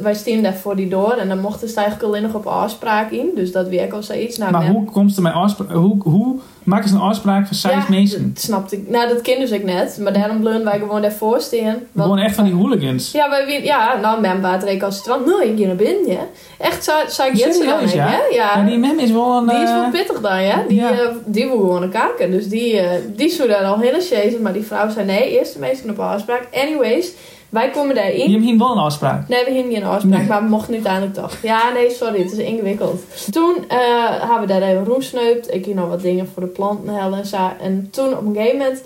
[0.02, 3.11] wij staan daar voor die door en dan mochten ze eigenlijk alleen nog op afspraak
[3.11, 3.31] in.
[3.35, 4.38] Dus dat werkt al zoiets.
[4.38, 5.70] Nou, maar hoe komt ze mijn afspraak?
[5.70, 8.33] Hoe, hoe maken ze een afspraak van zes mensen?
[8.35, 8.90] dat snapte ik.
[8.90, 9.98] Nou, dat ken dus ik net.
[10.02, 11.76] Maar daarom bleven wij gewoon daarvoor staan.
[11.96, 13.12] Gewoon echt van die hooligans.
[13.12, 15.26] Ja, wij, ja, nou, men baat recalcitrant.
[15.26, 16.26] Nee, ik ga naar binnen, ja.
[16.59, 18.07] Echt, zou zou ik het dan, ja?
[18.09, 18.18] hè?
[18.37, 18.57] Ja.
[18.57, 19.46] Ja, die mem is wel een...
[19.46, 20.64] Die is eh, wel pittig dan, ja.
[20.68, 20.90] Die, ja.
[20.90, 22.31] eh, die wil gewoon een kaken.
[22.31, 24.42] Dus die, eh, die zou daar al hele chasen.
[24.42, 26.48] Maar die vrouw zei nee, eerst de meesten op afspraak.
[26.52, 27.12] Anyways,
[27.48, 28.30] wij komen je daarin.
[28.32, 29.28] hebt hier wel een afspraak.
[29.28, 30.26] Nee, we gingen geen afspraak, Nee.
[30.26, 31.37] maar we mochten uiteindelijk toch.
[31.42, 33.02] Ja, nee, sorry, het is ingewikkeld.
[33.30, 33.78] Toen eh
[34.20, 35.54] hebben we daar even roemsneupt.
[35.54, 37.50] Ik hier nog wat dingen voor de planten hellen en zo.
[37.61, 38.82] En toen op een gegeven moment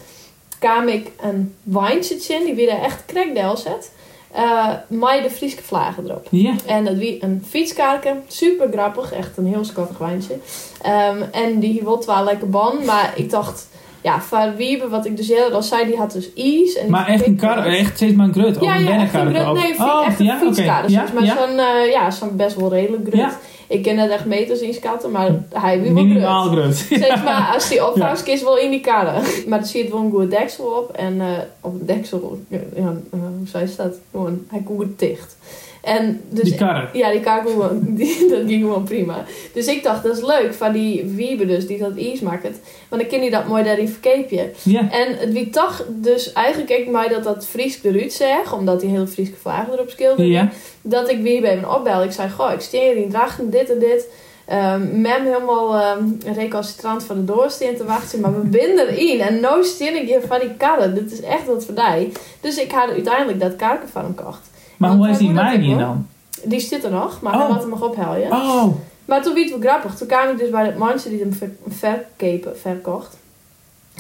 [0.59, 3.90] kwam ik een wijntje in, die weer echt krekdel zet.
[4.88, 6.27] met de Frieske vlagen erop.
[6.31, 6.53] Ja.
[6.66, 10.35] En dat wie een fietskaartje, super grappig, echt een heel schattig wijntje.
[10.83, 13.68] Ehm, en die wil wel lekker ban, maar ik dacht,
[14.03, 16.77] ja, van Wiebe, wat ik dus eerder al zei, die had dus is.
[16.77, 18.57] En Maar echt een kar, echt steeds maar een grut.
[18.61, 19.33] Ja, een ja, echt een grut.
[19.33, 20.45] Nee, oh, echt een ja, oké.
[20.45, 20.91] fietskaart.
[20.91, 21.37] Ja, dus, maar ja.
[21.37, 23.21] zo'n, eh, ja, zo'n best wel redelijk grut.
[23.21, 23.39] Ja.
[23.71, 26.77] Ik ken het echt meters inschatten, maar hij wie wel Minimaal grut.
[26.97, 29.23] Steeds maar als die opvangskist wel in die karren.
[29.49, 30.91] Maar er zit wel een goede deksel op.
[30.91, 31.27] En eh,
[31.61, 33.99] op de deksel, ja, eh, hoe zei ze dat?
[34.11, 35.37] Gewoon, hij goed dicht.
[35.83, 36.88] En dus, Die karren.
[36.93, 39.25] Ja, die gewoon, die, dat ging gewoon prima.
[39.53, 42.43] Dus ik dacht, dat is leuk van die Wiebe dus, die dat iets maakt.
[42.88, 44.51] Want dan kan hij dat mooi daarin verkeepje.
[44.62, 44.90] Ja.
[44.90, 48.90] En het wie toch, dus eigenlijk ik mij dat dat Fries eruit zeg, omdat die
[48.90, 50.19] hele Friese vragen erop.
[50.19, 50.49] Ja.
[50.83, 52.03] Dat ik weer bij hem opbel.
[52.03, 54.09] Ik zei, goh, ik steer in Drachten, dit en dit.
[54.47, 59.21] Ehm mem helemaal um, recalcitrant van de doorsteen te wachten, maar we binden erin.
[59.21, 60.95] En nou steen ik hier van die karren.
[60.95, 62.12] Dit is echt wat voor die.
[62.40, 64.50] Dus ik had uiteindelijk dat karken van hem gekocht.
[64.81, 66.07] Maar hoe is die dat hier dan?
[66.45, 67.40] Die zit er nog, maar Oh.
[67.40, 68.33] hij laat hem nog ophalen.
[68.33, 68.64] Oh,
[69.05, 69.95] Maar toen werd het wel grappig.
[69.97, 73.19] Toen kwam ik dus bij dat mandje die hem ver, verkepen, verkocht.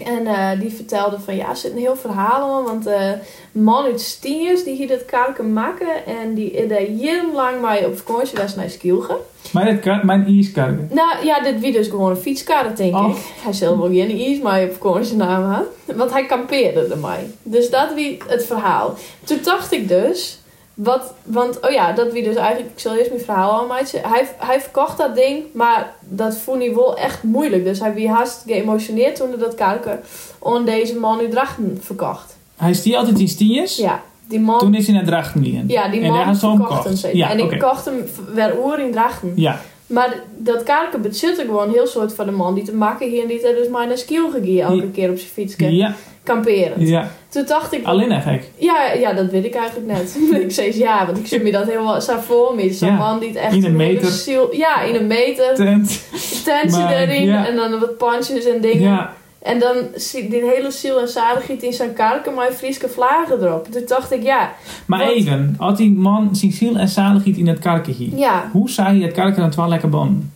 [0.04, 2.64] En eh, die vertelde van ja, er zit een heel verhaal om.
[2.64, 3.10] Want eh
[3.52, 6.06] man uit Stiers die hier dat karken maken.
[6.06, 9.16] En die is daar jarenlang mee op vakantie was naar Skielge.
[9.52, 10.88] Maar kan, mijn ijskarken.
[10.92, 13.08] Nou ja, dit wie dus gewoon een fietskar, denk Oh.
[13.08, 13.16] ik.
[13.42, 15.66] Hij zelf wel geen ijs mee op vakantie namen.
[15.84, 17.34] Want hij kampeerde ermee.
[17.42, 18.94] Dus dat wie het verhaal.
[19.24, 20.39] Toen dacht ik dus...
[20.82, 22.72] Wat, want, oh ja, dat wie dus eigenlijk...
[22.72, 24.00] Ik zal eerst mijn verhaal al maken.
[24.02, 27.64] Hij, hij verkocht dat ding, maar dat vond hij wel echt moeilijk.
[27.64, 30.00] Dus hij was haast geëmotioneerd toen hij dat karken
[30.42, 32.36] aan deze man in Drachten verkocht.
[32.56, 33.76] Hij stier altijd in stiers.
[33.76, 34.58] Ja, die man...
[34.58, 35.64] Toen is hij naar Drachten gegaan.
[35.68, 37.16] ja, die en daar man ze hem verkocht hem.
[37.16, 39.32] Ja, en ik kocht hem weer oer in Drachten.
[39.36, 43.22] Ja, Maar dat karken bezitte gewoon heel soort van de man die te maken hier
[43.22, 46.86] en die dus maar naar Skiel gegaan elke keer op zijn fietsje ja, kamperen.
[46.86, 47.10] ja.
[47.28, 48.50] Toen dacht ik, Alleen gek.
[48.56, 50.18] ja, ja, dat weet ik eigenlijk net.
[50.42, 52.72] ik zei ja, want ik zie me dat helemaal zo voor me.
[52.72, 52.96] Zo'n Ja.
[52.96, 54.08] man die het echt In een meter.
[54.10, 55.54] ziel- ja, in een meter.
[55.54, 56.00] Tent.
[56.44, 57.46] Tentje erin ja.
[57.46, 58.80] en dan wat punches en dingen.
[58.90, 63.42] Ja, En dan zie die hele ziel en zaligheid in zijn karken, maar Frieske vlagen
[63.42, 63.66] erop.
[63.70, 64.52] Toen dacht ik, ja,
[64.86, 65.54] maar even.
[65.58, 68.16] Had die man zijn ziel en zaligheid in het karken hier?
[68.18, 70.32] ja, Hoe zou je het karken dan wel lekker bonnen?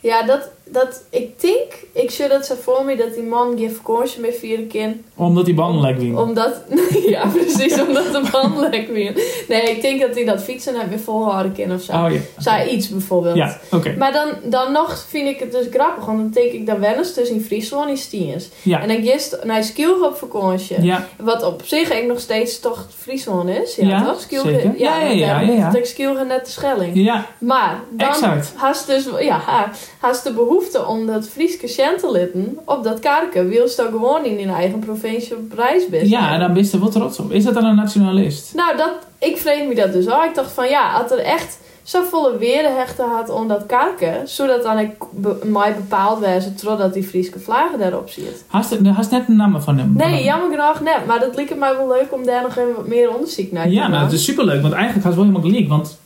[0.00, 3.72] ja, dat, dat, ik denk, ik zie dat zo voor me dat die man geen
[3.72, 4.94] vakantie meer vieren kan.
[5.16, 6.22] Omdat die banden lekker winnen.
[6.22, 6.62] Omdat,
[7.06, 9.12] ja precies, omdat de band lek weer.
[9.48, 11.92] Nee, ik denk dat hij dat fietsen net weer volhouden kan of zo.
[11.92, 12.18] Oh ja.
[12.38, 13.36] Zij iets bijvoorbeeld.
[13.36, 13.94] Ja, oké.
[13.98, 16.94] Maar dan, dan nog vind ik het dus grappig, want dan denk ik dan wel
[16.94, 18.48] eens tussen in Friesland en Stiens.
[18.62, 18.80] Ja.
[18.80, 20.82] En dan gist naar Skielge op vakantie.
[20.82, 23.76] Ja, Wat op zich eigenlijk nog steeds toch Friesland is.
[23.76, 24.20] Ja, Ja, toch?
[24.28, 24.72] Zeker.
[24.76, 25.70] Ja, ja, ja, ja, ja.
[25.70, 26.90] Dat Skielge net de Schelling.
[26.94, 28.52] ja, Maar dan Exact.
[28.56, 33.48] haast dus ja, ha- haast de behoefte om dat Frieske chantelitten op dat karken.
[33.48, 36.08] Wilst dan gewoon in je eigen provincie op reis bent.
[36.08, 37.32] ja, en dan ben je er wel trots op.
[37.32, 38.54] Is dat dan een nationalist?
[38.54, 40.24] Nou, dat, ik vreemd me dat dus al.
[40.24, 44.62] Ik dacht van ja, als er echt zo volle weerhechten had om dat karken, zodat
[44.62, 48.44] dan ik be, mij bepaald werd totdat die Frieske vlaggen daarop zit.
[48.46, 49.92] Hast je net een naam van hem?
[49.96, 51.06] Nee, jammer genoeg net.
[51.06, 53.70] Maar dat leek mij wel leuk om daar nog even wat meer onderzoek naar te
[53.72, 53.90] Ja, doen.
[53.90, 54.62] maar dat is superleuk.
[54.62, 55.68] Want eigenlijk had het wel helemaal gelijk.
[55.68, 55.98] Want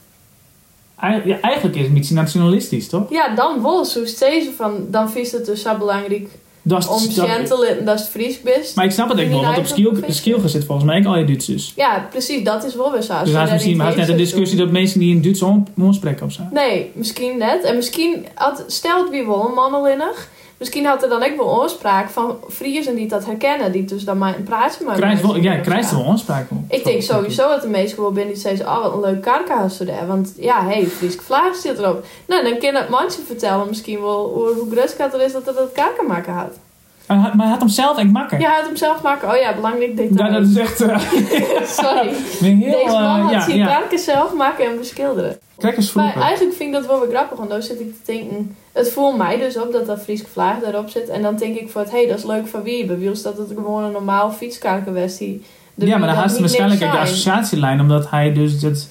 [1.00, 3.10] ja, eigenlijk is het een beetje nationalistisch, toch?
[3.10, 3.84] Ja, dan wel.
[3.84, 6.28] Zo steeds van, dan vies het dus zo belangrijk
[6.62, 8.76] Dat is, om chantelitten dat het Fries best.
[8.76, 10.14] maar ik snap het ook wel, want op Skiel, provincie.
[10.14, 11.72] Skielge zit volgens mij ook al je Duitsers.
[11.76, 12.44] Ja, precies.
[12.44, 13.12] Dat is wel weer zo.
[13.12, 15.42] Dus hij daar heeft misschien niet heeft net een discussie dat mensen die in Duits
[15.76, 16.42] ontspreken of zo.
[16.52, 17.64] Nee, misschien net.
[17.64, 20.28] En misschien, had, stelt wie wel een mannenlinnig.
[20.58, 23.72] Misschien had er dan ook wel oorspraak van Friesen die dat herkennen.
[23.72, 25.00] Die dus dan maar een praatje maken.
[25.00, 26.58] Krijgt wel, ja, krijgt er wel aanspraak op.
[26.68, 29.76] Ik denk sowieso dat de meesten wel binnen die zeggen, oh wat een leuk karkahuis
[29.76, 30.06] daar.
[30.06, 32.04] Want ja, hé, hey, Frieske vlaag zit erop.
[32.26, 35.72] Nou, dan kan het mandje vertellen misschien wel hoe, hoe er is dat het dat
[35.72, 36.58] karken maken had.
[37.06, 38.40] Maar hij had hem zelf echt makken.
[38.40, 39.28] Ja, hij had hem zelf maken.
[39.28, 40.30] Oh ja, belangrijk detail.
[40.30, 40.98] Ja, dat is echt eh,
[41.82, 42.08] Sorry.
[42.40, 42.70] heel...
[42.70, 43.96] Deze man eh, had ja, zijn ja.
[43.96, 45.38] zelf maken en beschilderen.
[45.58, 46.28] Crackers Maar vroeger.
[46.28, 48.56] eigenlijk vind ik dat wel weer grappig, want dan zit ik te denken...
[48.72, 51.08] Het voelt mij dus op dat dat Frieske vlaag daarop zit.
[51.08, 52.86] En dan denk ik voor het, hé, dat is leuk van wie.
[52.86, 55.42] Bij Wiels dat het gewoon een normaal fietskarken was die...
[55.74, 58.88] Ja, maar dan dat hij waarschijnlijk de associatielijn, omdat hij dus het,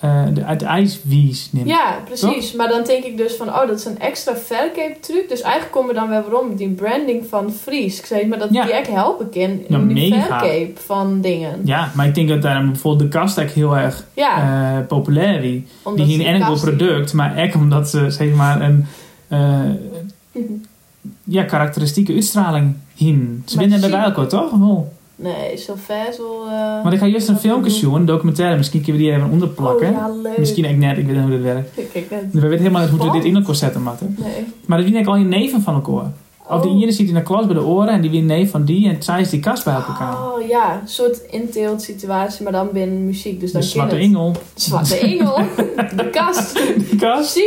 [0.00, 1.68] eh, de, uit de ijswies neemt.
[1.68, 2.52] Ja, precies.
[2.52, 5.28] Maar dan denk ik dus van, oh, dat is een extra verkooptruc.
[5.28, 7.98] Dus eigenlijk komen we dan weer waarom die branding van Fries.
[7.98, 8.64] Ik zeg maar dat Ja.
[8.64, 9.42] die echt helpen kan
[9.80, 11.60] in die verkoop van dingen.
[11.64, 14.36] Ja, maar ik denk dat daar bijvoorbeeld de kast heel erg Ja,
[14.80, 15.60] eh, populair is.
[15.94, 18.86] Die ze hier en enkel product, maar echt omdat ze zeg maar een
[19.28, 19.60] eh,
[21.24, 23.42] ja, karakteristieke uitstraling hin.
[23.46, 24.50] Ze winnen bij elkaar toch?
[24.50, 24.92] Wel.
[25.20, 26.44] Nee, zo ver zo...
[26.46, 27.94] eh, Want ik ga juist een filmpje doen.
[27.94, 29.88] een documentaire, misschien kunnen we die even onderplakken.
[29.88, 30.38] Oh ja, leuk.
[30.38, 31.70] Misschien ook net, ik weet niet hoe dat werkt.
[31.92, 32.22] Kijk, net.
[32.32, 34.16] We weten helemaal niet hoe we dit in elkaar zetten moeten.
[34.18, 34.44] Nee.
[34.66, 36.10] Maar dat wie ik al je neven van elkaar.
[36.50, 36.82] Of die Oh.
[36.82, 39.02] ene zit in de klas bij de oren en die weer neef van die en
[39.02, 40.12] zij is die kast bij elkaar.
[40.12, 43.40] Oh ja, een soort inteelt situatie, maar dan binnen muziek.
[43.40, 44.08] Dus de dan zwarte ken het.
[44.14, 44.32] engel.
[44.54, 45.36] Zwarte engel.
[45.96, 46.54] de kast.
[46.88, 47.40] Die kast.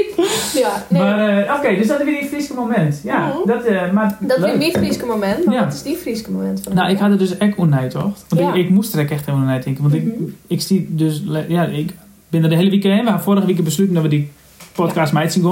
[0.58, 1.02] Ja, nee.
[1.02, 3.02] Maar eh, oké, dus dat is weer die Frieske moment.
[3.04, 3.48] Ja, Mhm.
[3.48, 5.46] dat, eh maar dat is weer mijn Frieske moment.
[5.46, 5.64] Maar Ja.
[5.64, 8.04] wat is die Frieske moment van Nou, ik had er dus echt onnijd, toch?
[8.28, 8.54] Want Ja.
[8.54, 9.84] ik, ik moest er echt helemaal naar denken.
[9.90, 10.06] Want Mhm.
[10.08, 10.14] ik,
[10.48, 11.94] ik zie dus, ja, ik
[12.30, 12.98] ben er de hele week heen.
[12.98, 14.32] We hebben vorige week besloten dat we die
[14.74, 15.30] podcast ja.
[15.30, 15.44] zien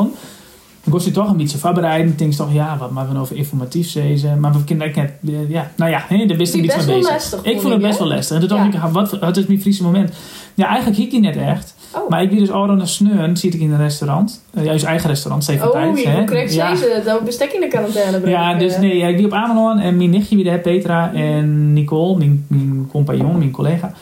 [0.90, 2.12] was je toch een beetje voorbereiden.
[2.12, 4.40] Ik denk toch, ja, wat maar we over informatief zezen.
[4.40, 4.96] Maar we net,
[5.28, 7.14] eh, ja, nou ja, hè, daar wist ik Die best mee wel bezig.
[7.14, 8.36] lastig, ik vond het ik, best wel lastig.
[8.42, 10.14] En toen dacht ik, wat, wat is mijn Friese moment?
[10.54, 11.76] Ja, eigenlijk hiek die net echt.
[11.96, 12.10] Oh.
[12.10, 14.44] Maar ik ben dus al de sneun, zit ik in een restaurant.
[14.54, 16.00] Uh, juist eigen restaurant, zeven Oh, tijd.
[16.02, 16.70] je krijgt ja.
[16.70, 17.02] deze.
[17.06, 18.40] Dan bestek in de quarantaine brengen.
[18.40, 22.46] Ja, dus nee, ik liep op Amelon en mijn nichtje weer, Petra en Nicole, mijn,
[22.48, 23.94] mijn compagnon, mijn collega.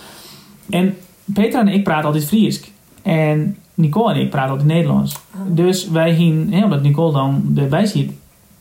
[0.70, 0.96] En
[1.34, 2.62] Petra en ik praten altijd Fries.
[3.02, 5.16] En Nicole en ik praten altijd Nederlands.
[5.34, 5.40] Ah.
[5.48, 8.12] Dus wij gingen, hè, omdat Nicole dan erbij zit,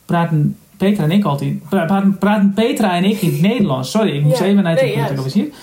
[0.05, 3.91] praten Petra en ik altijd, pra- praten, praten Petra en ik in het Nederlands.
[3.91, 5.17] Sorry, ik moest Ja, even juist.
[5.19, 5.53] over zien.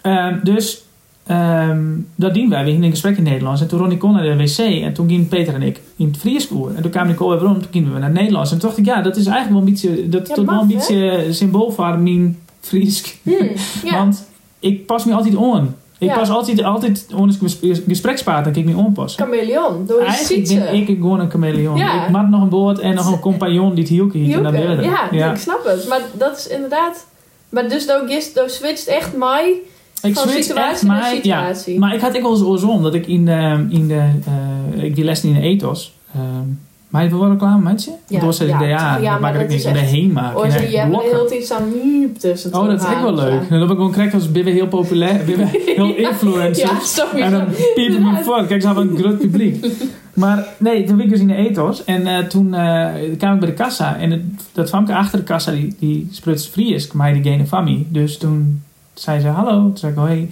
[0.00, 0.82] Ehm, dus
[1.26, 2.64] ehm, dat dienen wij.
[2.64, 3.60] We gingen in gesprek in het Nederlands.
[3.60, 4.58] En toen Ronnie kon naar de wc.
[4.82, 6.74] En toen gingen Peter en ik in het Frieskoer.
[6.74, 7.62] En toen kwam Nicole weer rond.
[7.62, 8.52] Toen gingen we naar het Nederlands.
[8.52, 10.08] En toen dacht ik, ja, dat is eigenlijk wel een beetje...
[10.08, 12.38] Dat Ja, wel een beetje symbool voor mijn.
[12.70, 13.48] Hmm.
[13.98, 15.74] Want ik pas me altijd on.
[15.98, 16.14] Ik Ja.
[16.14, 18.52] pas altijd, altijd on een gesprekspartner.
[18.52, 19.22] Kijk me onpassen.
[19.22, 19.86] Chameleon.
[19.86, 21.76] Door de Eigenlijk ben ik gewoon een chameleon.
[21.76, 22.04] Ja.
[22.04, 24.50] Ik maak nog een boord en nog een compagnon die het hielke naar Hielke.
[24.50, 24.82] binnen.
[25.12, 25.88] Ja, ik snap het.
[25.88, 27.06] Maar dat is inderdaad...
[27.48, 29.54] Maar dus dan dan switcht echt mij
[30.02, 31.72] Ik van switch situatie echt, naar situatie.
[31.72, 34.10] Ja, maar ik had ik wel eens dat ik in de, in de
[34.74, 35.94] eh, ik die les in de ethos.
[36.14, 36.48] ehm
[36.88, 37.90] maar je wel klaar met je?
[38.06, 40.38] Ja, zei ik, ja, ja, ja, dat maak ik is in de heen maken.
[40.38, 42.54] Oh, En je hebt heel tijd zo'n miep tussen.
[42.54, 43.48] Oh, dat is echt wel leuk.
[43.48, 46.66] Dan heb ik gewoon krijg als we heel populair, heel influencer.
[46.66, 47.20] Ja, sorry.
[47.20, 48.46] En dan piepen me voor.
[48.46, 49.66] Kijk, ze hebben een groot publiek.
[50.18, 51.84] Maar nee, toen ben ik dus in de ethos.
[51.84, 53.96] En eh, toen eh, kwam ik bij de kassa.
[53.96, 54.22] En het,
[54.52, 57.86] dat famke achter de kassa, die, die spruts Fries, maar diegene van mij.
[57.88, 58.62] Dus toen
[58.94, 59.62] zei ze hallo.
[59.62, 60.18] Toen zei ik hoi.
[60.18, 60.28] En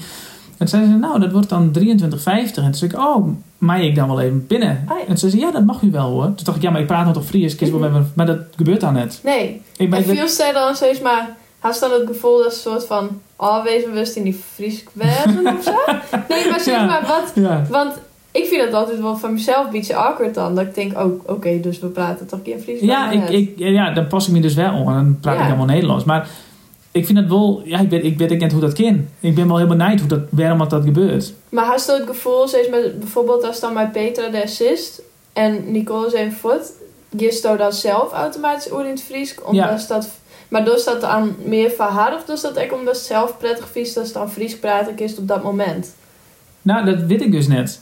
[0.56, 1.82] toen zei ze, nou, dat wordt dan 23,50.
[1.84, 4.84] En toen zei ik, oh, mag ik dan wel even binnen?
[4.90, 5.00] Oh ja.
[5.00, 6.24] En toen zei ze, ja, dat mag u wel hoor.
[6.24, 7.54] Toen dacht ik, ja, maar ik praat nog toch Fries.
[7.56, 9.20] kies wel even- Maar dat gebeurt dan net.
[9.24, 9.62] Nee.
[9.76, 11.36] Ik ben, En veel steden dan steeds maar...
[11.58, 13.08] Had dan het gevoel dat ze een soort van...
[13.36, 15.74] Alwezen bewust in die Fries kwijzen of zo?
[16.28, 16.84] Nee, maar zeg Ja.
[16.86, 17.32] maar wat...
[17.44, 17.62] ja.
[17.70, 17.92] Want
[18.30, 20.54] ik vind het altijd wel van mezelf een beetje awkward dan.
[20.54, 22.80] Dat ik denk, oh, oké, dus we praten toch geen Fries?
[22.80, 24.88] Ja, ik, ik, ja, dan pas ik me dus wel om.
[24.88, 26.04] En dan praat ik helemaal Nederlands.
[26.04, 26.28] Maar
[26.96, 27.62] ik vind het wel...
[27.64, 29.06] Ja, ik weet, ik weet ik net hoe dat kan.
[29.20, 31.32] Ik ben wel heel benieuwd hoe dat, waarom dat, dat gebeurt.
[31.48, 35.02] Maar had je het gevoel, steeds met, bijvoorbeeld als dan bij Petra de assist...
[35.32, 36.72] En Nicole is even voort...
[37.16, 39.34] Gist dan zelf automatisch oor in het Fries?
[39.44, 39.94] Omdat Ja.
[39.94, 40.08] dat...
[40.48, 42.14] Maar doet dat dan meer van haar?
[42.14, 45.28] Of doet dat echt omdat zelf prettig vies dat ze dan Fries praten kist op
[45.28, 45.94] dat moment?
[46.62, 47.80] Nou, dat weet ik dus net.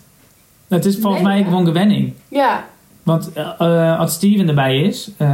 [0.68, 1.44] Het is volgens Nee, mij hè?
[1.44, 2.12] gewoon gewenning.
[2.28, 2.64] Ja.
[3.02, 5.10] Want eh, eh, als Steven erbij is...
[5.16, 5.28] eh,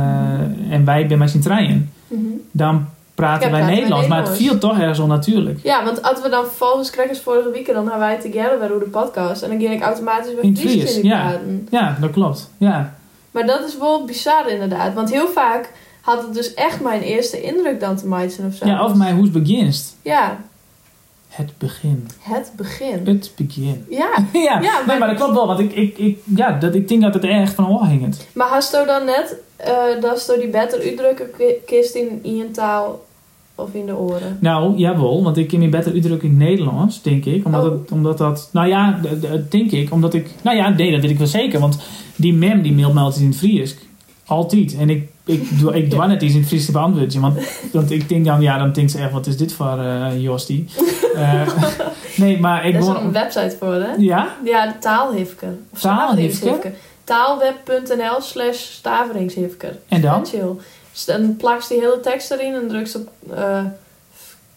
[0.71, 1.93] en wij bij mijn trein...
[2.09, 2.23] Mhm.
[2.53, 2.87] dan
[3.21, 4.07] praten wij wij Nederlands.
[4.09, 5.59] Maar het viel toch ergens onnatuurlijk.
[5.63, 8.85] Ja, want als we dan vervolgens krijgen vorige week, dan hebben wij together hoe de
[8.91, 9.43] podcast.
[9.43, 11.21] En dan ging ik automatisch weer Fries in de ja.
[11.29, 11.67] praten.
[11.71, 12.51] Ja, dat klopt.
[12.59, 12.95] Ja.
[13.31, 14.95] Maar dat is wel bizar inderdaad.
[14.95, 18.67] Want heel vaak had het dus echt mijn eerste indruk dan te maken of zo.
[18.67, 19.97] ja, of mij hoe het begint.
[20.03, 20.39] Ja,
[21.29, 22.07] Het begin.
[22.21, 23.01] het begin.
[23.07, 23.85] Het begin.
[23.91, 25.47] Ja, Ja, Ja, nee, maar- maar dat klopt wel.
[25.47, 28.27] Want ik, ik, ik, ja, dat, ik denk dat het echt van oorhingend.
[28.33, 32.37] maar hast je dan net eh, dat je die beter uitdrukken ki- kist in, in
[32.37, 33.05] je taal
[33.63, 34.37] of in de oren?
[34.41, 37.45] Nou, jawel, want ik kan me beter uitdrukken in het Nederlands, denk ik.
[37.47, 37.71] Omdat, Oh.
[37.71, 39.01] het, omdat dat, nou ja,
[39.49, 41.61] denk ik, omdat ik, nou ja, nee, dat weet ik wel zeker.
[41.61, 41.79] Want
[42.17, 43.77] die mem die mailt me altijd in het Fries.
[44.27, 44.77] Altijd.
[44.79, 47.21] En ik, ik, doe, ik doe net iets in het Fries te beantwoorden.
[47.21, 47.39] Want,
[47.73, 50.67] want ik denk dan, ja, dan denkt ze echt, wat is dit voor eh Jostie?
[51.15, 51.43] Eh,
[52.17, 52.97] nee, maar ik Daar is woon...
[53.05, 53.93] een website voor, hè?
[53.99, 54.37] Ja?
[54.45, 55.47] Ja, de taalhifke.
[55.73, 56.37] Of Taalhifke?
[56.37, 56.73] staveringshifke.
[57.05, 59.79] Taalweb.nl slash staveringshifke.
[59.89, 60.27] En dan?
[60.27, 60.51] Chill.
[61.05, 63.65] Dan plakt die hele tekst erin en drukt ze op eh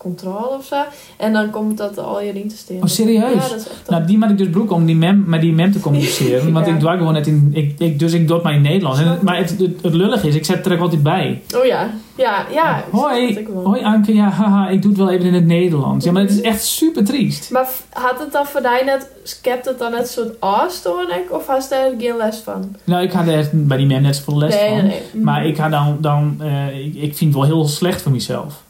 [0.03, 0.75] control of zo.
[1.17, 2.83] En dan komt dat al je in te steken.
[2.83, 3.33] Oh, serieus?
[3.33, 5.53] Ja, dat is echt Nou, die maak ik dus broek om die mem, met die
[5.53, 6.53] mem te communiceren.
[6.53, 6.73] Want Ja.
[6.73, 7.49] ik doe gewoon net in...
[7.53, 8.99] Ik, ik, dus ik doe het maar in Nederlands.
[8.99, 11.41] En, het- maar het, het, het lullig is, ik zet er ook altijd bij.
[11.57, 12.77] Oh ja, ja, ja.
[12.77, 16.05] ik Hoi, hoi Anke, ja, haha, ik doe het wel even in het Nederlands.
[16.05, 17.51] Ja, maar het is echt super triest.
[17.51, 21.29] Maar had het dan voor jou net, skept het dan net een soort aanstoring?
[21.29, 22.75] Of had je er geen les van?
[22.83, 24.77] Nou, ik had er bij die mem net zoveel les nee, van.
[24.87, 25.23] nee, nee.
[25.23, 28.62] Maar ik, ga dan, dan, eh, ik, ik vind het wel heel slecht voor mezelf.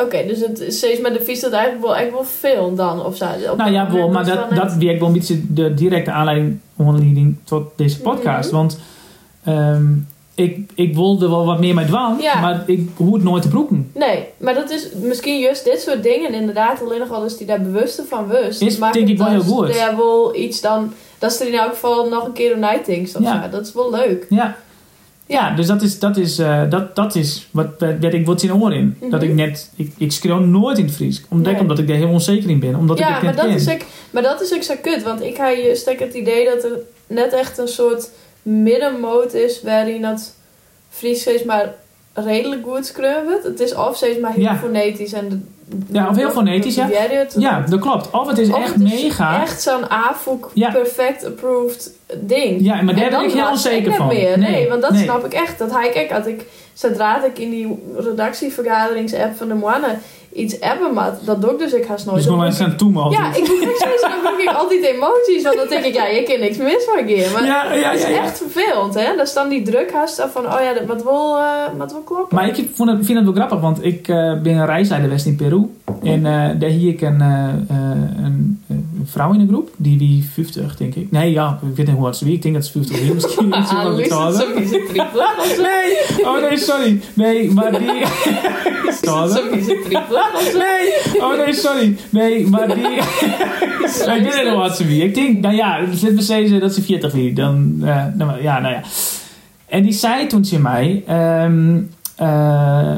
[0.00, 3.04] Oké, dus het is steeds met de vies dat eigenlijk wel, echt wel veel dan,
[3.04, 3.24] of zo.
[3.50, 6.58] Op Nou ja, wel, maar is dat, dat werkt wel een beetje de directe aanleiding,
[6.78, 8.50] aanleiding tot deze podcast.
[8.50, 8.56] Mhm.
[8.60, 8.78] Want
[9.44, 9.86] ehm,
[10.34, 12.40] ik, ik wilde wel wat meer met dwang, Ja.
[12.40, 13.90] maar ik hoef het nooit te broeken.
[13.94, 17.46] Nee, maar dat is misschien juist dit soort dingen inderdaad alleen nog wel eens die
[17.46, 18.62] daar bewuster van bewust.
[18.62, 19.74] Is, denk ik wel heel goed.
[19.74, 22.88] Ja, wel iets dan, dat ze er in elk geval nog een keer een night
[23.16, 23.42] of Ja.
[23.42, 23.48] zo.
[23.50, 24.26] Dat is wel leuk.
[24.28, 24.56] Ja.
[25.30, 27.66] Ja, dus dat is, dat is, eh, dat, dat is wat,
[28.00, 28.96] wat ik wat in oor in.
[29.00, 29.10] Mhm.
[29.10, 31.22] Dat ik net, ik, ik schreeuw nooit in het Fries.
[31.28, 31.60] Omdat, Nee.
[31.60, 32.74] omdat ik daar heel onzeker in ben.
[32.74, 33.54] Omdat ik ja, het maar dat, ken.
[33.54, 35.02] is ook, maar dat is ook zo kut.
[35.02, 38.10] Want ik heb je stek het idee dat er net echt een soort
[38.42, 40.34] middenmoot is waarin dat
[40.90, 41.74] Fries steeds maar
[42.14, 43.42] redelijk goed schreeuwt.
[43.42, 44.56] Het is of steeds maar heel Ja.
[44.56, 45.38] fonetisch en de,
[45.92, 46.88] Ja, of heel fonetisch, ja.
[46.90, 47.34] het.
[47.38, 48.10] Ja, dat klopt.
[48.10, 49.40] Of het is Of echt het is mega.
[49.42, 50.70] Echt zo'n AFOK Ja.
[50.70, 52.60] perfect approved ding.
[52.60, 54.06] Ja, maar daar En ben ik heel onzeker net van.
[54.06, 54.38] Meer.
[54.38, 55.02] Nee, Nee, want dat nee.
[55.02, 55.58] snap ik echt.
[55.58, 59.94] Dat hij ik had ik zodra ik in die redactievergaderings-app van de Moanne
[60.32, 62.16] iets appen had, dat doe ik dus ik haast nooit.
[62.16, 65.42] Dus gewoon eens aan toe ja, ik moet echt zeggen, dan heb ik altijd emoties.
[65.42, 67.30] Want dan denk ik, ja, je kan niks mis van keer.
[67.32, 68.22] Maar Ja, ja, het is ja, ja.
[68.22, 69.16] echt vervelend, hè?
[69.16, 72.36] Dan staan die druk haast van, oh ja, dat moet wel, eh moet wel kloppen.
[72.36, 75.26] Maar ik vond het, vind het wel grappig, want ik eh, ben een reisleider geweest
[75.26, 75.70] in Peru.
[76.02, 79.70] En eh, daar hier ik een, een, een vrouw in de groep.
[79.76, 81.10] Die wie 50, denk ik.
[81.10, 82.34] Nee, ja, ik weet niet hoe oud ze wie.
[82.34, 83.12] Ik denk dat ze 50 is.
[83.12, 83.96] Misschien Ah,
[84.88, 85.62] trippelig of zo.
[85.62, 87.00] Nee, oh nee, sorry.
[87.14, 87.90] Nee, maar die...
[88.90, 89.00] Is
[90.42, 90.52] niet?
[90.58, 91.96] Nee, oh nee, sorry.
[92.10, 92.84] Nee, maar die...
[94.16, 95.04] ik weet niet oud ze wie.
[95.04, 97.32] Ik denk, nou ja, het zit precies dat ze 40 wie.
[97.32, 98.80] Dan, eh, nou, ja, nou ja.
[99.68, 101.02] En die zei toen ze mij...
[101.06, 101.78] ehm,
[102.16, 102.94] eh,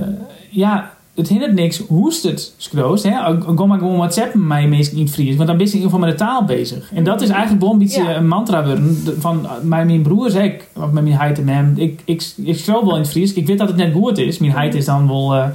[0.50, 3.04] ja, het hindert niks hoest het scroost.
[3.04, 3.38] Hè?
[3.54, 5.36] Kom maar gewoon WhatsApp met mij meestal in het Fries.
[5.36, 6.90] Want dan ben je in ieder geval met de taal bezig.
[6.94, 8.16] En dat is eigenlijk wel een beetje Ja.
[8.16, 9.04] een mantra worden.
[9.04, 11.72] de- Van eh, mijn, mijn broer zei ik, of met mijn heid en hem.
[11.76, 13.32] Ik, ik, ik wel in het Fries.
[13.32, 14.38] Ik weet dat het net goed is.
[14.38, 15.34] Mijn heid is dan wel...
[15.34, 15.46] eh,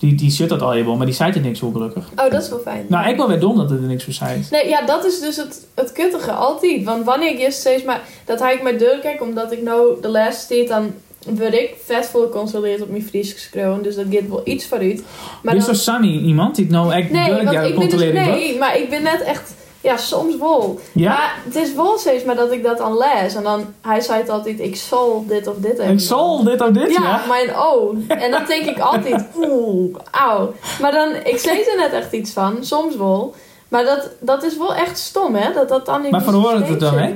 [0.00, 2.10] die, die shut dat al wel, maar die zei het niks zo gelukkig.
[2.16, 2.86] Oh, dat is wel fijn.
[2.88, 4.42] Nou, ik ben weer dom dat het er niks voor zei.
[4.50, 6.84] Nee, ja, dat is dus het, het kuttige, altijd.
[6.84, 8.00] Want wanneer ik eerst steeds maar...
[8.24, 10.92] Dat ga ik met deur kijk, omdat ik nou de les steeds dan...
[11.26, 13.82] word ik vet vol gecontroleerd op mijn Fries geschreven.
[13.82, 15.02] Dus dat gaat wel iets vooruit.
[15.42, 17.34] Maar is dan, Sammy iemand die het nou echt nee,
[17.74, 18.12] wordt?
[18.12, 19.54] nee, maar ik ben net echt...
[19.82, 20.80] Ja, soms wel.
[20.92, 21.08] Ja?
[21.08, 23.34] Maar het is wel steeds maar dat ik dat dan lees.
[23.34, 26.60] En dan, hij zei het altijd, ik zal dit of dit even Ik zal dit
[26.60, 27.22] of dit, Ja, ja?
[27.28, 27.94] mijn O.
[28.08, 30.52] En dan denk ik altijd, oeh, auw.
[30.80, 33.34] Maar dan, ik zei er net echt iets van, soms wel.
[33.68, 35.52] Maar dat, dat is wel echt stom, hè?
[35.52, 37.12] Dat dat dan niet Maar verhoort het dan, hè?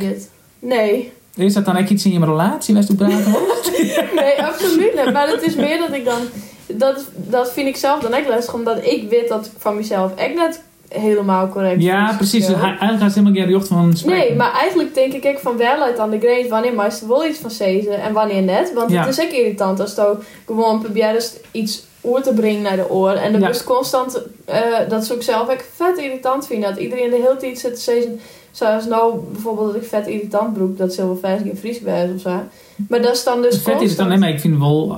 [0.58, 3.70] Nee, Is dat dan echt iets in je relatie waar je praten hoort?
[4.14, 5.12] nee, absoluut niet.
[5.12, 6.18] Maar het is meer dat ik dan...
[6.66, 10.14] Dat, dat vind ik zelf dan echt lastig, omdat ik weet dat ik van mezelf
[10.14, 10.62] echt net
[11.00, 12.46] helemaal correct ja, precies.
[12.46, 14.26] Dus hij, eigenlijk gaat helemaal geen jocht van spreken.
[14.28, 17.38] Nee, maar eigenlijk denk ik van wel uit aan de grens wanneer meestal wel iets
[17.38, 18.72] van zezen en wanneer net.
[18.74, 19.04] Want Ja.
[19.04, 23.10] het is ook irritant als je gewoon probeert iets oor te brengen naar de oor.
[23.10, 23.48] En dan Ja.
[23.48, 26.70] is constant, eh, dat zou ik zelf ook vet irritant vinden.
[26.70, 28.20] Dat iedereen de hele tijd zit te zezen.
[28.50, 32.40] Zoals nou bijvoorbeeld dat ik vet irritant broek, dat vijf keer Fries geweest of zo.
[32.88, 34.90] Maar dat is dan dus Vet is het dan, nee, maar ik vind wel...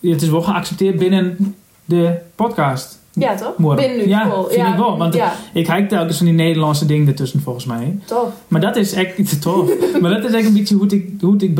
[0.00, 2.98] eh, het is wel geaccepteerd binnen de podcast.
[3.14, 3.56] Ja, toch?
[3.56, 3.80] Morgen.
[3.86, 7.08] Binnen nu Ja, vind ik wel, want- ja, Ik kijk telkens van die Nederlandse dingen
[7.08, 7.98] ertussen, volgens mij.
[8.04, 8.28] tof.
[8.48, 9.70] Maar dat is echt iets tof.
[10.00, 11.54] maar dat is echt een beetje hoe ik, hoe ik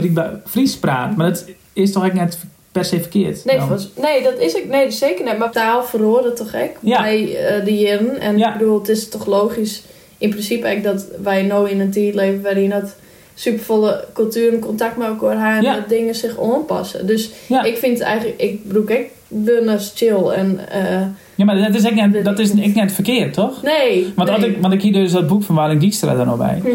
[0.46, 1.16] Fries praat.
[1.16, 2.38] Maar dat is toch echt net
[2.72, 3.44] per se verkeerd.
[3.44, 4.68] Nee, volgens- nee, dat is ik.
[4.68, 5.38] Nee, zeker niet.
[5.38, 7.02] Maar taal verhoorde toch gek Ja.
[7.02, 8.20] bij eh, de jaren.
[8.20, 8.52] En Ja.
[8.52, 9.82] ik bedoel, het is toch logisch
[10.18, 12.94] in principe eigenlijk dat wij nu in een tijd leven waarin dat
[13.34, 15.74] supervolle cultuur en contact met elkaar en Ja.
[15.74, 17.06] dat dingen zich aanpassen.
[17.06, 17.62] Dus Ja.
[17.62, 21.00] ik vind eigenlijk, ik bedoel, ik ben als chill en eh,
[21.34, 23.62] Ja, maar dat is echt net, dat is echt net verkeerd, toch?
[23.62, 24.12] nee.
[24.16, 24.38] Want, nee.
[24.38, 26.60] had ik, want ik hier dus dat boek van Waring Dijkstra daar nog bij.
[26.62, 26.72] Mhm.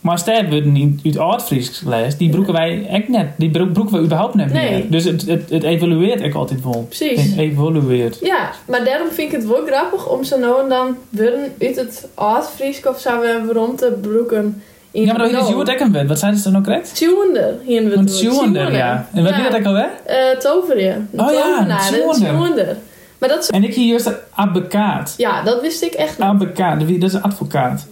[0.00, 2.18] Maar sterk wordt niet uit Oud-Fries gelezen.
[2.18, 3.26] Die broeken wij echt net.
[3.36, 4.70] Die bro- broeken we überhaupt net Nee.
[4.70, 4.90] meer.
[4.90, 6.84] Dus het, het, het evolueert ik altijd wel.
[6.88, 7.22] Precies.
[7.22, 8.18] Het evolueert.
[8.22, 11.76] Ja, maar daarom vind ik het wel grappig om zo nou en dan worden uit
[11.76, 16.06] het oud-Fries of zo weer waarom te broeken Ja, maar dat is het ook weer.
[16.06, 16.94] Wat zijn ze dan ook correct?
[16.94, 19.08] Tjoender, hier in Een tjoender, ja.
[19.12, 19.38] En wat Ja.
[19.38, 19.90] is dat ook alweer?
[20.04, 21.08] Eh toveren.
[21.16, 21.78] Oh ja,
[22.12, 22.76] tjoender.
[23.18, 23.48] Maar dat is...
[23.48, 25.14] En ik hier juist advocaat.
[25.16, 26.28] Ja, dat wist ik echt niet.
[26.28, 27.86] Advocaat, dat is een advocaat.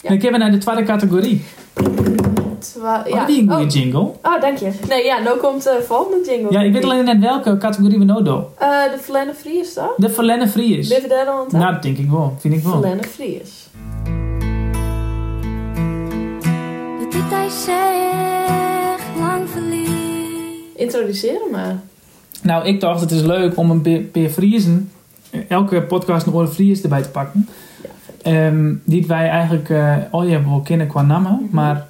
[0.00, 0.08] Ja.
[0.08, 1.44] En ik heb naar de tweede categorie.
[2.72, 3.14] Terwijl- Ja.
[3.14, 3.20] ja.
[3.20, 3.70] Oh, die een goede oh.
[3.70, 4.00] jingle.
[4.00, 4.70] oh, dank je.
[4.88, 6.52] Nee, ja, nou komt de volgende jingle.
[6.52, 8.44] Ja, ik weet alleen net welke categorie we nou doen.
[8.58, 9.94] Eh, de Verlenne Fries, toch?
[9.96, 10.88] De Verlenne Fries.
[10.88, 12.36] Je daar Nou, dat denk ik wel.
[12.38, 12.72] Vind ik wel.
[12.72, 13.68] Verlenne Fries.
[17.32, 19.90] Hij zegt lang verliefd.
[20.76, 21.76] Introduceer hem maar.
[22.42, 24.90] Nou, ik dacht het is leuk om een pe- per Friesen,
[25.48, 27.48] elke podcast een oren Fries erbij te pakken.
[27.82, 28.22] Ja, vet.
[28.22, 31.82] Ehm, die wij eigenlijk eh al je wel kennen qua namen, maar een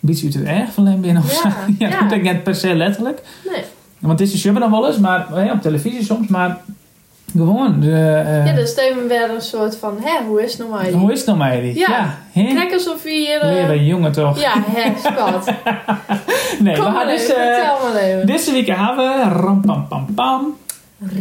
[0.00, 1.56] beetje uit het erg verleden binnen of Ja, zo.
[1.78, 2.00] Ja, ja.
[2.00, 3.22] dat denk ik net per se letterlijk.
[3.52, 3.62] Nee.
[3.98, 6.60] Want het is een dan wel eens, maar eh, op televisie soms, maar
[7.36, 7.80] gewoon.
[7.80, 10.90] De, eh, Ja, dus even weer een soort van, hè, hoe is het nou maar?
[10.90, 11.78] Hoe is het nou, meidie?
[11.78, 12.18] Ja.
[12.32, 12.54] hè?
[12.54, 13.40] Kijk alsof je hier...
[13.52, 14.40] Weer een jongen toch?
[14.40, 15.44] ja, hè, schat.
[16.60, 17.32] nee, Kom we maar gaan dus.
[17.32, 19.40] eh, maar deze week hebben we.
[19.40, 20.56] Ram pam pam pam.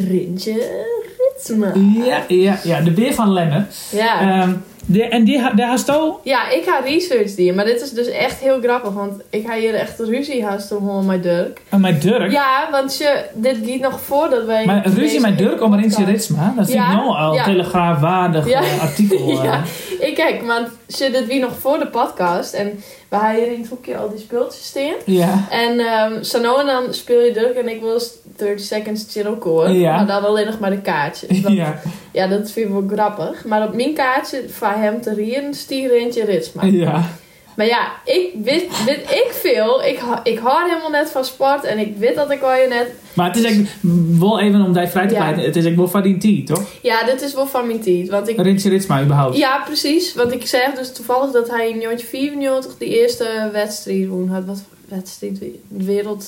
[0.09, 0.85] Rintje
[1.17, 1.71] Ritsma.
[2.05, 3.65] Ja, ja, ja, de beer van Lemme.
[3.91, 4.19] Ja.
[4.21, 4.53] Ehm,
[4.85, 6.19] de, en die, daar hast al.
[6.23, 9.55] Ja, ik ga research die, maar dit is dus echt heel grappig, want ik ga
[9.55, 11.61] hier echt ruzie haast om met Dirk.
[11.71, 12.31] Oh, mijn Dirk.
[12.31, 14.65] Ja, want je, dit gaat nog voordat wij...
[14.65, 18.61] Maar ruzie met Dirk om podcast- Ritsma, dat vind Ja, ik nou al telegraafwaardig Ja.
[18.61, 19.17] eh, artikel.
[19.29, 19.43] eh.
[19.43, 19.61] Ja,
[19.99, 23.69] ik kijk, want je dit wie nog voor de podcast en we hier in het
[23.69, 24.93] hoekje al die speeltjes staan.
[25.05, 25.45] ja.
[25.49, 29.35] En zo nou en dan speel je Dirk en ik wil eens 30 seconds chill
[29.39, 29.69] koor.
[29.69, 29.95] Ja.
[29.95, 31.41] Maar dan alleen nog maar de kaartjes.
[31.41, 31.81] Want, ja.
[32.11, 32.27] Ja.
[32.27, 33.45] dat vind ik wel grappig.
[33.45, 36.63] Maar op mijn kaartje van hem te rieren stier Ritsma.
[36.65, 37.03] ja.
[37.55, 39.83] Maar ja, ik weet, weet ik veel.
[39.83, 42.87] Ik, ik hou helemaal net van sport en ik weet dat ik al je net...
[43.13, 43.75] Maar het is echt
[44.19, 45.19] wel even om die vrij te Ja.
[45.19, 45.43] pleiten.
[45.43, 46.63] Het is echt wel van die tijd, toch?
[46.81, 48.09] Ja, dit is wel van mijn tijd.
[48.09, 49.37] Want ik, Rintje Ritsma überhaupt.
[49.37, 50.13] ja, precies.
[50.13, 54.29] Want ik zeg dus toevallig dat hij in 1994 die eerste wedstrijd won.
[54.29, 54.45] had.
[54.45, 55.39] Wat wedstrijd?
[55.67, 56.27] Wereld...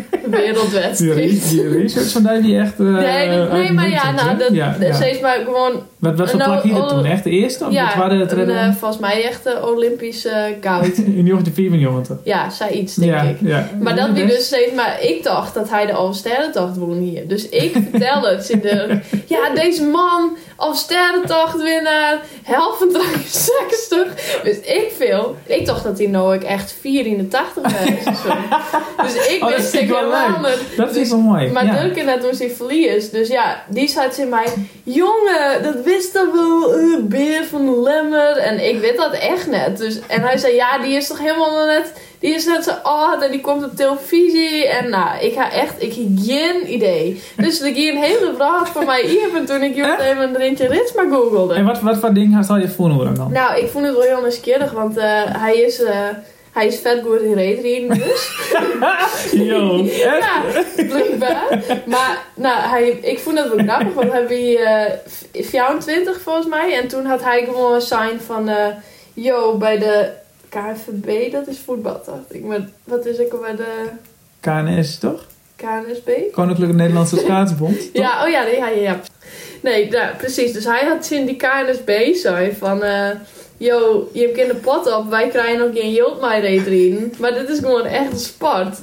[0.26, 1.16] Die, wereldwedstrijd.
[1.16, 2.80] re- die research van die die echt...
[2.80, 4.94] eh, Nee, dat- nee, maar ja, nou, dat, ja, dat ja.
[4.94, 7.04] steeds maar gewoon, Wat, voor Nou, plak hier oh, toen?
[7.04, 7.64] Echt de eerste?
[7.64, 10.84] Of ja, de het een, eh, volgens mij echt eh, Olympische goud.
[10.96, 12.16] In 1994.
[12.24, 13.36] ja, zei iets, denk Ja, ik.
[13.40, 13.68] ja.
[13.80, 17.28] Maar dat wie dus steeds, maar ik dacht dat hij de Alsterrentocht won hier.
[17.28, 18.98] Dus ik vertel het in de,
[19.34, 24.40] ja, deze man, Alsterrentocht winnaar, helft van 63.
[24.42, 29.12] Dus ik veel, ik dacht dat hij nou ook echt 84 was.
[29.14, 30.58] Dus ik Oh, dat wist vind ik wel leuk.
[30.76, 31.50] Dat is Dus- wel mooi.
[31.50, 31.82] Maar ja.
[31.82, 33.10] Duncan net toen hij verlies.
[33.10, 34.46] Dus ja, die zei tegen mij...
[34.82, 36.74] Jongen, dat wist dat wel.
[36.74, 38.36] eh, beer van de lemmer.
[38.36, 39.78] En ik weet dat echt net.
[39.78, 41.92] Dus, en hij zei, ja, die is toch helemaal net...
[42.18, 44.66] Die is net zo oud en die komt op televisie.
[44.68, 45.82] En nou, ik ga echt...
[45.82, 47.22] Ik heb geen idee.
[47.36, 49.36] Dus ik hier een hele vraag van mij hier.
[49.36, 51.54] En toen ik hier even een Rintje Ritsma googelde.
[51.54, 53.32] En wat, wat voor ding had je voor horen dan?
[53.32, 54.72] Nou, ik vond het wel heel nieuwsgierig.
[54.72, 55.82] Want eh, hij is...
[55.82, 55.94] eh,
[56.56, 58.30] hij is vet goed in reetreden dus.
[59.50, 60.02] Yo, echt?
[60.02, 60.42] Ja,
[60.86, 61.62] blijkbaar.
[61.86, 66.78] Maar nou, hij, ik vond het wel grappig, want hij was eh, 24 volgens mij.
[66.80, 68.48] En toen had hij gewoon een sign van...
[68.48, 68.66] eh
[69.14, 70.10] yo, bij de
[70.48, 72.44] KNVB, dat is voetbal, dacht ik.
[72.44, 73.88] Maar wat is ik bij de
[74.40, 75.26] KNS, toch?
[75.56, 76.10] KNSB?
[76.32, 77.88] Koninklijke Nederlandse Schaatsbond.
[77.92, 79.00] Ja, oh ja, nee, ja, ja, ja.
[79.62, 80.52] Nee, nou, precies.
[80.52, 82.82] Dus hij had in die KNSB sign van...
[82.82, 83.10] eh
[83.56, 87.14] yo, je hebt in de pot op, wij krijgen nog geen yield mij erin.
[87.18, 88.78] Maar dit is gewoon echt een sport.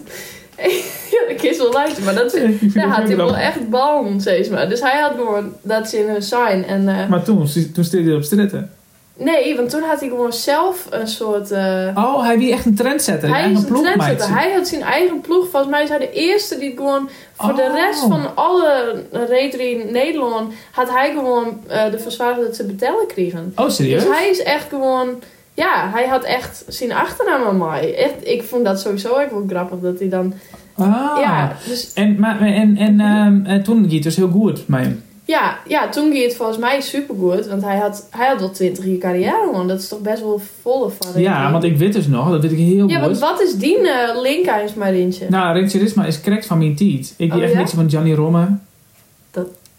[1.13, 2.31] ja, dat is wel luisteren, maar dat
[2.73, 4.69] Daar had hij wel echt bal, steeds maar.
[4.69, 6.63] Dus hij had gewoon dat in een sign.
[6.67, 8.71] En, eh, Maar toen, toen stond hij op stritten.
[9.17, 11.51] Nee, want toen had hij gewoon zelf een soort...
[11.51, 13.29] eh, Oh, hij wie echt een trendsetter.
[13.29, 14.35] hij Hij is een trendsetter.
[14.35, 15.49] Hij had zijn eigen ploeg.
[15.49, 17.09] Volgens mij is hij de eerste die gewoon...
[17.35, 17.73] Voor de Oh.
[17.75, 20.53] rest van alle rederen in Nederland...
[20.71, 23.53] had hij gewoon eh de verzwaring dat ze betalen kregen.
[23.55, 24.03] Oh, serieus?
[24.03, 25.09] Dus hij is echt gewoon...
[25.53, 27.95] Ja, hij had echt zijn achternaam aan mij.
[27.95, 30.33] Echt, ik vond dat sowieso ook wel grappig dat hij dan...
[30.77, 31.17] Ah.
[31.21, 35.03] Ja, dus En, maar, en, en eh, toen ging het dus heel goed met hem.
[35.25, 37.47] Ja, ja, toen ging het volgens mij supergoed.
[37.47, 39.67] Want hij had, hij had wel 20 jaar carrière, man.
[39.67, 41.21] Dat is toch best wel volle van.
[41.21, 43.05] Ja, want ik weet dus nog, dat weet ik heel Ja, goed.
[43.05, 45.25] want wat is die uh, link eens maar Rintje?
[45.29, 47.13] Nou, Rintje Risma is correct van mijn tijd.
[47.17, 47.59] Ik die Oh, echt ja?
[47.59, 48.47] beetje van Gianni Romme.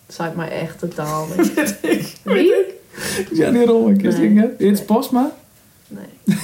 [0.07, 2.17] Zei mij echt totaal niet.
[2.23, 2.53] Wie?
[3.33, 4.39] Gianni Romme, Nee.
[4.39, 4.59] het?
[4.59, 5.31] Dit is Posma.
[5.89, 6.37] Nee.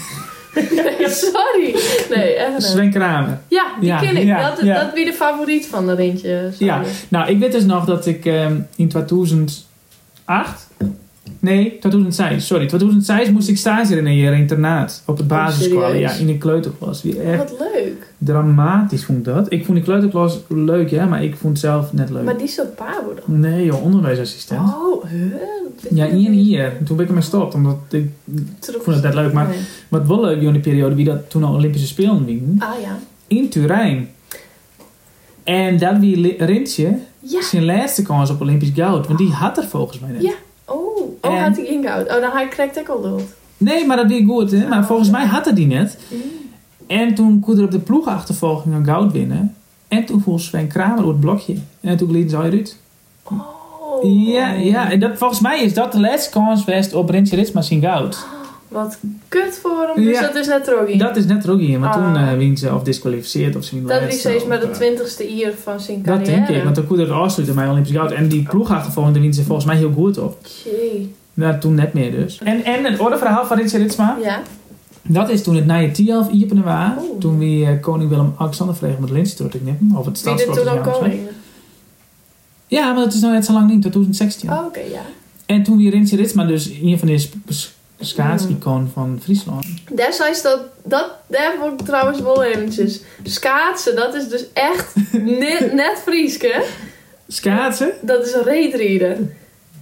[0.98, 1.74] nee, sorry.
[2.14, 2.62] Nee, echt.
[2.62, 3.40] Sven Kramer.
[3.48, 4.24] Ja, die Ja, ken ik.
[4.24, 4.82] ja, dat, ja.
[4.84, 6.54] dat wie de favoriet van de sorry.
[6.58, 10.68] Ja, nou, ik weet dus nog dat ik ehm, in 2008...
[11.40, 12.66] Nee, 2006, sorry.
[12.66, 15.02] 2006 moest ik stage in een internaat.
[15.06, 16.12] Op het basisschool, Oh, serieus?
[16.14, 17.04] ja, in een kleuterklas.
[17.04, 18.12] Echt Wat leuk.
[18.18, 19.52] dramatisch vond ik dat.
[19.52, 22.24] Ik vond die kleuterklas leuk, ja, maar ik vond het zelf net leuk.
[22.24, 23.40] Maar die is zo pabo dan.
[23.40, 24.60] Nee joh, onderwijsassistent.
[24.68, 25.32] Oh, huh?
[25.90, 26.64] Ja, hier en hier.
[26.78, 28.08] En toen ben ik ermee gestopt, omdat ik
[28.58, 29.32] Terug- vond het net leuk.
[29.32, 29.58] Maar Nee.
[29.88, 32.98] wat wel leuk in die periode, wie dat toen al Olympische Spelen wien, Ah ja.
[33.26, 34.08] in Turijn.
[35.44, 37.42] En dat wie Rintje Ja.
[37.42, 40.22] zijn laatste kans op Olympisch goud, want die had er volgens mij net.
[40.22, 40.32] Ja.
[41.20, 42.06] Oh, oh En- had hij ingehoud.
[42.06, 43.22] Oh, dan had ik krijgt ook al dood.
[43.56, 44.68] Nee, maar dat wie goed, hè.
[44.68, 45.98] Maar volgens mij had hij die net.
[46.08, 46.20] Mm.
[46.86, 49.54] En toen kon er op de ploegachtervolging een goud winnen.
[49.88, 51.54] En toen voelde Sven Kramer op het blokje.
[51.80, 52.76] En toen gleden ze uit.
[53.22, 54.26] Oh.
[54.26, 57.62] Ja, ja, en dat, volgens mij is dat de laatste kans geweest op Rintje Ritsma
[57.62, 58.26] zijn goud.
[58.70, 58.98] Wat
[59.28, 60.04] kut voor hem.
[60.04, 60.20] Dus Ja.
[60.26, 60.98] dat is net Rogi.
[60.98, 61.94] Dat is net in, maar Ah.
[61.94, 65.52] toen eh wien ze of disqualificeerd of zijn Dat is steeds maar de twintigste jaar
[65.62, 66.36] van zijn Dat carrière.
[66.46, 68.12] denk ik, want dan kon er afsluiten met Olympisch goud.
[68.12, 70.46] En die ploegachtervolging, daar wien ze volgens mij heel goed op.
[70.64, 71.14] Jee.
[71.34, 72.38] Nou, toen net meer dus.
[72.44, 74.42] En, en het orde verhaal van Rintje Ritsma, Ja.
[75.02, 76.90] dat is toen het na je 10 iepene was.
[77.18, 79.90] Toen wie eh, koning Willem-Alexander vreeg met Lindstort ik knippen.
[79.96, 80.66] Of het Wie dit staatsschot.
[80.66, 81.20] toen ook koning?
[82.66, 84.52] Ja, maar dat is nou net zo lang niet, tot 2016.
[84.52, 85.00] Oh, oké, ja.
[85.46, 87.28] En toen wie Rintje Ritsma dus een van de
[88.00, 89.66] schaats-icoon van Friesland.
[89.94, 93.00] Destijds dat, dat, daar vond ik trouwens wel eventjes.
[93.22, 94.94] Schaatsen, dat is dus echt
[95.40, 96.62] net, net Frieske.
[97.28, 97.90] Schaatsen?
[98.02, 98.42] Dat is een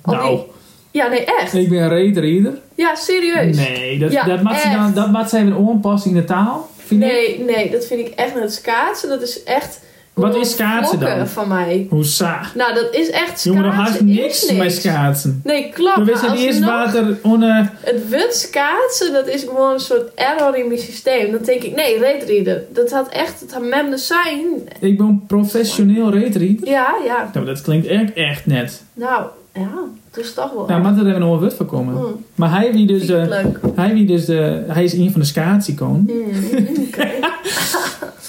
[0.05, 0.39] die- Nou,
[0.91, 1.55] Ja, nee, echt.
[1.55, 2.59] ik ben een reetrieder.
[2.75, 3.57] Ja, serieus.
[3.57, 6.69] Nee, dat, Ja, dat maakt ze dan, dat maakt ze even onpassen in de taal.
[6.77, 7.09] Vind ik.
[7.11, 9.09] Nee, nee, dat vind ik echt net schaatsen.
[9.09, 9.81] Dat is echt...
[10.19, 11.27] Wat is schaatsen dan?
[11.27, 11.87] van mij.
[11.91, 12.41] Hoe sa?
[12.55, 14.07] Nou, dat is echt Je moet nog haast schaatsen.
[14.07, 15.41] niks is met schaatsen.
[15.45, 15.97] Nee, klopt.
[15.97, 17.71] Maar wisten als eerst water onder...
[17.81, 21.33] Het wit schaatsen, dat is gewoon een soort error in mijn systeem.
[21.33, 22.67] Dan denk ik, nee, reetrieden.
[22.73, 24.45] Dat had echt, het had met me zijn.
[24.81, 26.69] Ik ben professioneel reetrieder.
[26.69, 27.31] Ja, ja.
[27.33, 28.83] Nou, dat klinkt echt, echt net.
[28.95, 29.71] Nou, ja,
[30.11, 31.95] het is toch wel Nou, maar daar hebben we nog wat voor komen.
[31.95, 32.25] Mm.
[32.35, 33.09] Maar hij wie dus...
[33.09, 33.59] Eh, leuk.
[33.75, 36.05] hij wie dus de, hij is een van de schaatsicoon.
[36.07, 37.09] Mm, oké.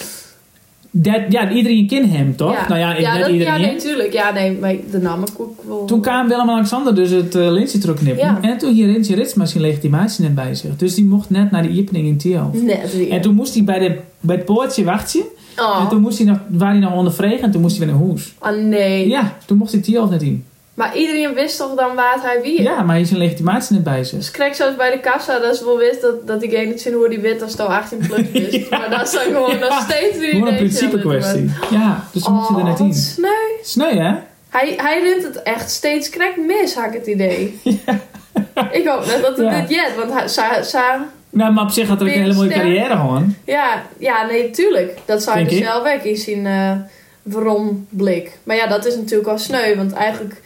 [1.02, 2.54] Dat, ja, iedereen kent hem, toch?
[2.54, 2.68] Ja.
[2.68, 3.60] Nou ja, ik ja, dat, iedereen.
[3.62, 4.14] ja, nee, tuurlijk.
[4.14, 5.86] Ja, nee, maar de naam ik ook wel...
[5.86, 8.26] Toen kwam Willem-Alexander dus het uh, lintje terugknippen.
[8.26, 8.38] Ja.
[8.42, 10.76] En toen hier Rintje Ritsma zijn legitimatie net bij zich.
[10.76, 12.52] Dus die mocht net naar de opening in Tiel.
[12.54, 13.10] Net weer.
[13.10, 15.24] En toen moest hij bij, de, bij het poortje wachten.
[15.58, 17.96] Oh, En toen moest hij nog, waar hij nog ondervregen en toen moest hij weer
[17.96, 18.34] naar huis.
[18.40, 19.08] oh nee.
[19.08, 20.46] Ja, toen mocht hij Tielf net in.
[20.80, 22.62] Maar iedereen wist toch dan waar hij wie?
[22.62, 24.18] Ja, maar hij is een legitimatie net bij zich.
[24.18, 26.94] Dus krijg zoals bij de kassa, dat ze wel wist dat, dat diegene niet zien
[26.94, 28.70] hoe die wit als het al 18 plus is.
[28.70, 31.52] Maar dat is dan gewoon nog steeds die Gewoon een principe kwestie.
[31.72, 32.94] Ja, dus mocht hij er net Oh, in.
[32.94, 33.30] sneu.
[33.64, 34.14] Sneu, hè?
[34.50, 37.60] Hij, hij rent het echt steeds krek mis, had ik het idee.
[38.72, 39.60] Ik hoop net dat Ja.
[39.62, 42.34] dit jet, want hij, sa, sa, Nou, maar op zich had hij ook een hele
[42.34, 42.64] mooie Sterk.
[42.64, 43.36] carrière gewoon.
[43.46, 44.98] ja, ja, nee, tuurlijk.
[45.06, 45.64] Dat zou je dus ik.
[45.64, 46.72] zelf weg in zijn eh
[47.24, 48.32] waarom blik.
[48.44, 50.42] Maar ja, dat is natuurlijk al sneu, want eigenlijk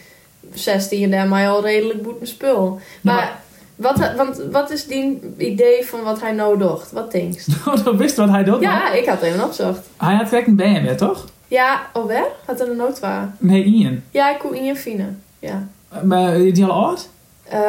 [0.53, 2.79] 16 en daarmee al redelijk boeten spul.
[3.01, 3.41] Maar, maar-
[3.75, 6.91] wat, want wat is die idee van wat hij nou docht?
[6.91, 7.41] Wat denk je?
[7.67, 8.61] Oh, dat wist wat hij man.
[8.61, 9.79] Ja, ik had even opgezocht.
[9.97, 11.25] Hij had gelijk een BMW, toch?
[11.47, 12.25] Ja, alweer?
[12.45, 13.35] Had er een nood waar?
[13.37, 14.01] Nee, Ian.
[14.11, 15.05] Ja, ik kon Ian Fine.
[15.39, 15.67] Ja.
[16.03, 17.09] Maar is die al oud?
[17.43, 17.59] Eh,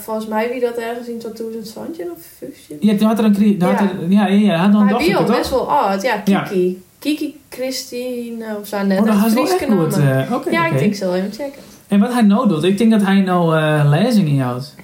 [0.00, 2.76] volgens mij wie dat ergens in 2020 of 15.
[2.80, 3.32] Ja, toen had er een...
[3.58, 3.90] toen had Ja.
[4.00, 4.56] er- ja, ja, ja.
[4.56, 6.02] Had Maar hij wie al best wel oud.
[6.02, 6.40] Ja, Ja.
[6.40, 6.82] Kiki.
[6.98, 8.98] Kiki Christine of zo net.
[9.00, 9.30] Oh, dat hij
[9.68, 9.96] wel goed.
[9.98, 11.62] eh, Oké, Ja, ik denk zal even checken.
[11.94, 14.74] En wat hij nou doet, ik denk dat hij nou eh lezingen inhoudt.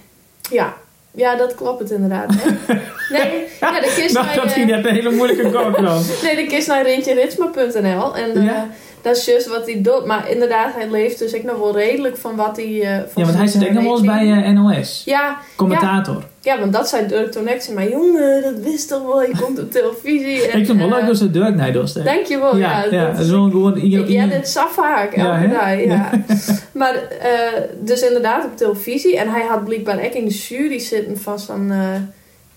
[0.51, 0.75] Ja.
[1.15, 2.35] Ja, dat klopt het inderdaad.
[2.35, 2.75] Hè?
[3.17, 5.73] Nee, ja, de kist Nou, dat eh, ging net een hele moeilijke dan.
[6.23, 8.69] nee, de kist naar rintjeritsma.nl en eh, Ja.
[9.03, 10.05] Dat is juist wat hij doet.
[10.07, 12.81] Maar inderdaad, hij leeft dus ik nog wel redelijk van wat hij...
[12.81, 14.59] eh, van Ja, want hij zit ook nog wel eens eh, bij rating.
[14.59, 15.03] eh, NOS.
[15.05, 16.23] Ja, Commentator.
[16.41, 19.33] ja, want dat zijn Dirk toen ik zei, maar jongen, dat wist toch wel, je
[19.43, 20.37] komt op televisie.
[20.49, 22.05] En, ik vind het wel eh, leuk dat ze Dirk nee doet.
[22.05, 22.85] Dankjewel, ja.
[22.85, 23.81] ja, ja, dat is wel gewoon
[24.11, 26.11] Ja, dit is afhaak Ja, elke dag, ja.
[26.81, 29.19] maar eh, dus inderdaad op televisie.
[29.19, 31.79] En hij had blijkbaar ook in de jury zitten van zo'n eh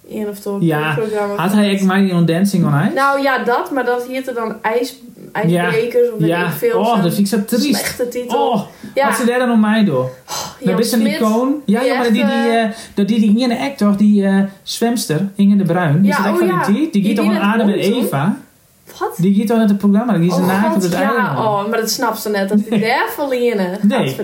[0.10, 1.36] een of twee Ja, programma.
[1.36, 1.82] Had hij echt
[2.14, 2.94] on Dancing on Ice?
[2.94, 5.00] Nou ja, dat, maar dat heette dan ijs,
[5.34, 6.46] ijsbrekers of weet ja.
[6.46, 6.80] ik veel.
[6.80, 7.80] Oh, dat vind ik zo triest.
[7.80, 8.52] Slechte titel.
[8.52, 8.62] Oh,
[8.94, 10.10] ja, wat ze daar dan om mij door?
[10.60, 11.16] Jan dat is een Smit.
[11.16, 11.62] icoon.
[11.66, 13.96] Ja, die ja, maar echt, die, die, eh, eh, dat die, die Ian Eck toch,
[13.96, 16.04] die eh, zwemster, Inge de Bruin.
[16.04, 16.66] Ja, is dat echt oh van ja.
[16.66, 16.76] die?
[16.76, 18.04] Die Die gaat toch die een net Adam en toen?
[18.04, 18.38] Eva?
[19.00, 19.16] Wat?
[19.18, 20.18] Die gaat toch naar het programma?
[20.18, 21.38] Die is een naakt op het ja, eiland.
[21.38, 22.50] oh, maar dat snapt ze net.
[22.50, 23.78] Dat die daar verliezen.
[23.82, 24.16] Nee.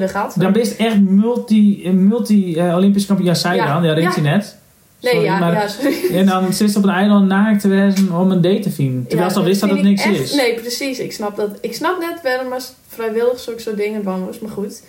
[0.51, 3.27] Ben je echt multi, eh, multi eh, Olympisch kampioen.
[3.27, 3.83] Ja, zij Ja, dan.
[3.83, 4.09] Ja, dat ja.
[4.09, 4.57] is net.
[5.01, 6.15] Nee, Sorry, ja, maar- ja, sorry.
[6.15, 9.05] En dan zit ze op een eiland naakt te wezen om een date te vinden.
[9.07, 10.33] Terwijl Ja, ze al wist dat het niks echt- is.
[10.33, 10.99] Nee, precies.
[10.99, 11.49] Ik snap, dat.
[11.61, 14.81] ik snap net waarom als vrijwillig zulke soort dingen van was, maar goed.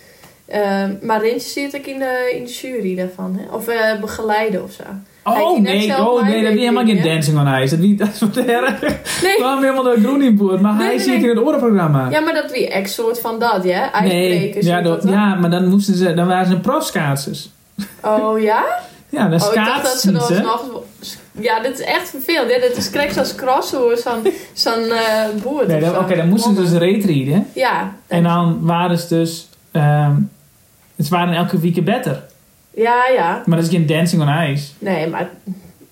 [0.47, 3.37] Ehm, maar Rintje zit ik in de, in de jury daarvan.
[3.39, 3.55] Hè?
[3.55, 4.83] Of eh, begeleiden of zo.
[5.23, 7.09] Oh nee, oh nee, dat is helemaal geen hè?
[7.13, 7.69] Dancing on Ice.
[7.75, 8.81] Dat, wie- dat is wat erg.
[8.81, 8.89] Nee,
[9.21, 12.09] We kwamen helemaal door groen in boord, maar Nee, hij nee, zit in het orenprogramma.
[12.09, 14.01] ja, maar dat wie echt soort van dat, ja?
[14.03, 17.49] nee, ja, dat- ja, maar dan moesten ze, dan waren ze profschaatsers.
[18.03, 18.63] Oh ja?
[19.11, 20.31] Ja, dan Oh, ik dacht dat ze nog...
[21.39, 22.51] Ja, dit is echt vervelend.
[22.51, 25.67] Ja, dit is krijg als crossover, zo'n zo'n eh boer.
[25.67, 25.97] Nee.
[25.99, 27.47] Oké, dan moesten ze dus reetrieden.
[27.53, 27.95] Ja.
[28.07, 29.49] En dan waren ze dus...
[29.71, 30.15] ehm
[31.03, 32.23] ze waren elke week beter.
[32.73, 33.43] Ja, ja.
[33.45, 34.71] Maar dat is geen Dancing on Ice.
[34.79, 35.29] Nee, maar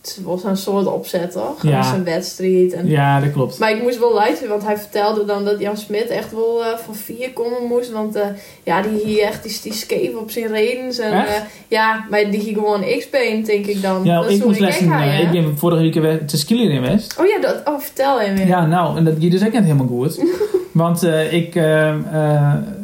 [0.02, 1.64] het wel zo'n soort opzet, toch?
[1.64, 1.70] Ja.
[1.70, 1.84] Ja.
[1.84, 2.74] Zo'n wedstrijd.
[2.74, 2.88] En...
[2.88, 3.60] Ja, dat klopt.
[3.60, 6.78] Maar ik moest wel luisteren, want hij vertelde dan dat Jan Smit echt wel eh,
[6.78, 7.92] van vier komen moest.
[7.92, 8.28] Want eh,
[8.64, 11.00] ja, die hier echt die, die scheef op zijn redens.
[11.00, 11.34] En, eh,
[11.68, 14.04] ja, maar die hier gewoon X-been, denk ik dan.
[14.04, 15.22] Ja, dat ik moest hè?
[15.22, 17.16] ik ben vorige week weer te skileren in West.
[17.20, 18.48] Oh ja, dat, oh, vertel hem weer.
[18.48, 20.24] Ja, nou, en dat ging dus ook niet helemaal goed.
[20.72, 21.60] Want ik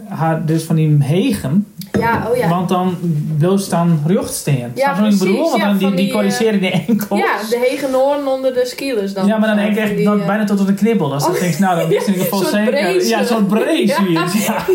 [0.09, 1.67] had dus van die hegen.
[1.99, 2.47] Ja, oh ja.
[2.49, 2.97] Want dan
[3.37, 3.99] wil ze dan
[4.87, 5.49] wat ik precies, bedoel?
[5.49, 7.19] Want ja, dan die, die die, corrigeren die enkels.
[7.19, 9.25] Ja, de hegenoren onder de skielers dan.
[9.25, 11.09] Ja, maar dan denk ik echt die, eh, bijna tot op de knibbel.
[11.09, 13.07] Dan Oh, denk ik, nou, dan is in ieder geval zeker.
[13.07, 13.47] Ja, zo'n
[13.87, 13.95] Ja.
[13.95, 14.45] zoiets.
[14.45, 14.65] Ja.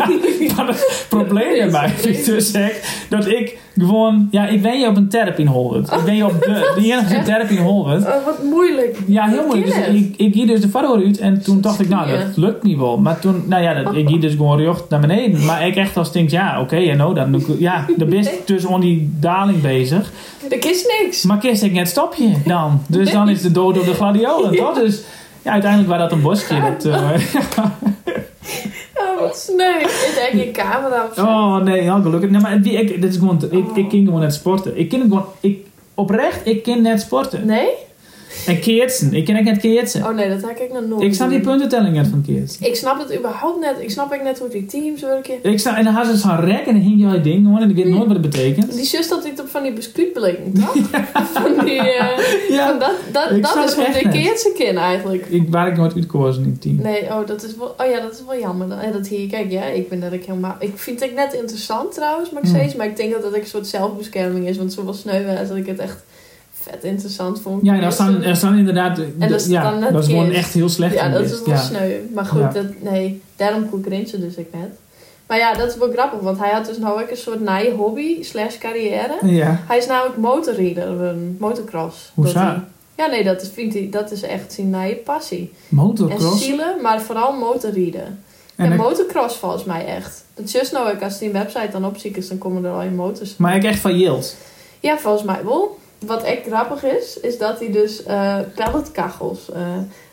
[0.65, 1.69] Het probleem
[2.01, 4.27] is dus echt dat ik gewoon...
[4.31, 5.91] Ja, ik ben je op een therapie in Hollywood.
[5.91, 8.05] Ik ben je op de, de enige therapie in Hollywood.
[8.05, 8.97] Oh, wat moeilijk.
[9.07, 9.75] Ja, heel moeilijk.
[9.75, 12.63] Dus ik, ik ging dus de vader uit en toen dacht ik, nou, dat lukt
[12.63, 12.97] niet wel.
[12.97, 15.45] Maar toen, nou ja, dat, ik ging dus gewoon recht naar beneden.
[15.45, 18.65] Maar ik echt als denk, ja, oké, en nou, dan ja, dan ben je dus
[18.79, 20.11] die daling bezig.
[20.49, 21.23] Er is niks.
[21.23, 22.81] Maar kies ik net stopje dan.
[22.87, 24.73] Dus dan is de dood op de gladiolen, toch?
[24.73, 25.01] Dus
[25.41, 26.61] ja, uiteindelijk was dat een bosje.
[26.61, 27.09] Dat, eh,
[29.01, 29.79] Oh, wat sneu.
[29.79, 31.21] Ik denk in camera of zo.
[31.25, 32.29] oh nee, heel gelukkig.
[32.29, 34.77] Nee, maar wie- ik, dit is gewoon, ik, ik kan gewoon net sporten.
[34.77, 37.45] Ik kan gewoon, ik, oprecht, ik kan net sporten.
[37.45, 37.67] Nee?
[38.47, 40.03] En keertsen, ik kan ook net keertsen.
[40.03, 42.65] Oh nee, dat heb ik nog nooit Ik snap die puntentelling net van keertsen.
[42.65, 43.75] Ik snap het überhaupt net.
[43.79, 45.35] Ik snap ook net hoe die teams werken.
[45.41, 47.61] Ik sta en dan had ze zo'n rek en dan hing je al ding gewoon
[47.61, 48.73] en ik weet nooit wat het betekent.
[48.73, 50.75] Die zus dat ik op van die biscuitbeleken, toch?
[51.33, 51.79] Van die...
[51.79, 55.25] eh, Ja, van dat dat, dat snap is wat ik ken eigenlijk.
[55.29, 56.75] ik waar ik nooit uitkozen in het team.
[56.81, 58.71] Nee, oh, dat is wel, oh ja, dat is wel jammer.
[58.71, 60.55] En dat hier, kijk, ja, ik ben dat ik helemaal...
[60.59, 62.75] Ik vind het net interessant trouwens, maar ik steeds.
[62.75, 64.57] Maar ik denk dat dat een soort zelfbescherming is.
[64.57, 66.03] Want zoveel sneu is dat ik het echt
[66.71, 67.65] vet interessant vond.
[67.65, 70.53] Ja, en er staan, er staan inderdaad, En dat is ja, dat is gewoon echt
[70.53, 71.57] heel slecht Ja, dat is wel ja.
[71.61, 71.91] sneu.
[72.13, 72.49] Maar goed, Ja.
[72.49, 74.69] dat, nee, daarom Rintje dus ik net.
[75.27, 77.71] Maar ja, dat is wel grappig, want hij had dus nou ook een soort nieuwe
[77.77, 79.17] hobby slash carrière.
[79.21, 82.11] Ja, Hij is namelijk motorrieder, een motocross.
[82.13, 82.39] Hoezo?
[82.97, 85.39] Ja, nee, dat is, vindt hij, dat is echt zijn nieuwe passie.
[85.69, 86.43] En Motocross.
[86.45, 88.19] zielen, maar vooral motorrieden.
[88.55, 90.23] En En ik- motocross volgens mij echt.
[90.33, 93.37] Dat is nou ook, als die website dan opziet, dan komen er al je motors.
[93.37, 94.35] Maar ik echt van Yield.
[94.79, 95.79] Ja, volgens mij wel.
[96.05, 99.61] Wat echt grappig is, is dat hij dus eh pelletkachels, eh,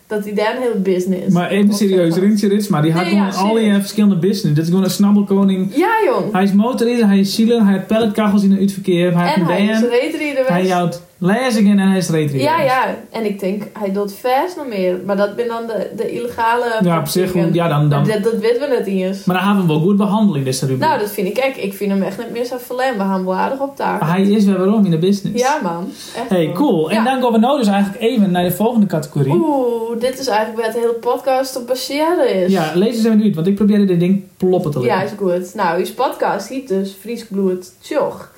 [0.06, 1.34] dat hij daar een hele business.
[1.34, 4.54] Maar even serieus, Rintje Ritsma, die had gewoon ja, al die eh, verschillende business.
[4.54, 5.74] Dit is gewoon een snabbelkoning.
[5.76, 6.32] Ja, jong.
[6.32, 9.40] Hij is motorrijder, hij is zieler, hij heeft pelletkachels in het uitverkeer, hij heeft En
[9.40, 12.08] een hij is band, reetrieder hij houdt lezingen en hij is.
[12.32, 12.94] Ja, ja.
[13.10, 14.98] En ik denk, hij doet vers nog meer.
[15.06, 18.04] Maar dat ben dan de, de illegale Ja, op zich, ja, dan, dan.
[18.06, 19.24] Dat, dat weten we net eens.
[19.24, 20.88] Maar dan hebben we hem wel goed behandeld in deze rubriek.
[20.88, 21.56] Nou, dat vind ik echt.
[21.62, 22.92] Ik vind hem echt niet meer zo verlem.
[22.92, 24.02] We gaan hem wel aardig op taak.
[24.02, 25.42] Hij is weer waarom in de business.
[25.42, 25.90] Ja, man.
[26.16, 26.90] Echt Hey, cool.
[26.90, 27.04] En Ja.
[27.04, 29.32] dan gaan we nou dus eigenlijk even naar de volgende categorie.
[29.32, 32.52] Oeh, dit is eigenlijk waar het hele podcast op baseren is.
[32.52, 35.04] Ja, lees eens even uit, want ik probeerde dit ding ploppen te Ja, leggen.
[35.28, 35.54] is goed.
[35.54, 38.30] Nou, uw podcast heet dus Fries Bloed Tjoch.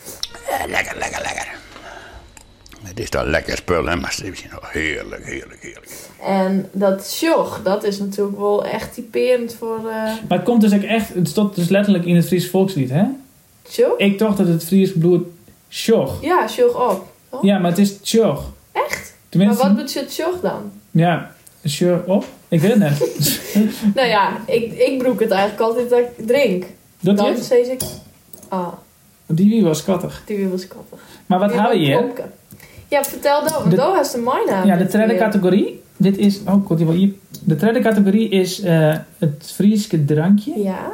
[0.68, 1.60] Lekker, lekker, lekker.
[2.91, 5.91] Het is toch lekker spul, hè, maar het is nog heerlijk, heerlijk, heerlijk.
[6.24, 9.84] En dat Tjoch, dat is natuurlijk wel echt typerend voor eh
[10.28, 13.05] Maar het komt dus ook echt, het stond dus letterlijk in het Fries volkslied, hè?
[13.62, 13.99] Tjoch.
[13.99, 15.26] Ik dacht dat het Fries bloed
[15.68, 16.22] sjoch.
[16.22, 17.12] Ja, Tjoch op.
[17.43, 18.45] Ja, maar het is tjoch.
[18.72, 19.14] Echt?
[19.28, 20.70] Tenminste, Maar wat betekent Tjoch dan?
[20.91, 21.34] ja,
[21.66, 22.24] sjoch op?
[22.49, 22.99] Ik weet het net.
[23.95, 26.64] Nou ja, ik, ik broek het eigenlijk altijd dat ik drink.
[27.01, 27.47] Dat Dan is?
[27.47, 27.80] zeg ik...
[28.49, 28.68] Ah,
[29.26, 30.22] Die wie was schattig.
[30.26, 31.01] die weer was kattig.
[31.26, 32.05] Maar wat hebben we hier?
[32.91, 34.66] Ja, vertel dan, want daar is de mijnaam.
[34.66, 35.82] Ja, de derde categorie.
[35.97, 37.12] Dit is, oh, wel hier.
[37.45, 40.59] De derde categorie is eh, het Frieske drankje.
[40.62, 40.91] Ja,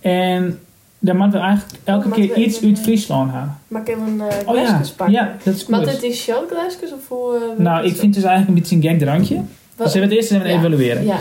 [0.00, 0.58] En
[0.98, 3.58] daar moeten we eigenlijk elke Oh, keer iets uit Friesland hebben.
[3.68, 5.14] mag ik even een uh, Oh ja, pakken?
[5.16, 5.90] ja, dat is Maar goed.
[5.92, 7.34] het is shotglasjes of hoe...
[7.34, 9.34] eh, Nou, ik vind het dus eigenlijk een beetje een gek drankje.
[9.34, 10.58] Wat- Dus we het eerst even Ja.
[10.58, 11.04] evalueren.
[11.06, 11.18] Ja,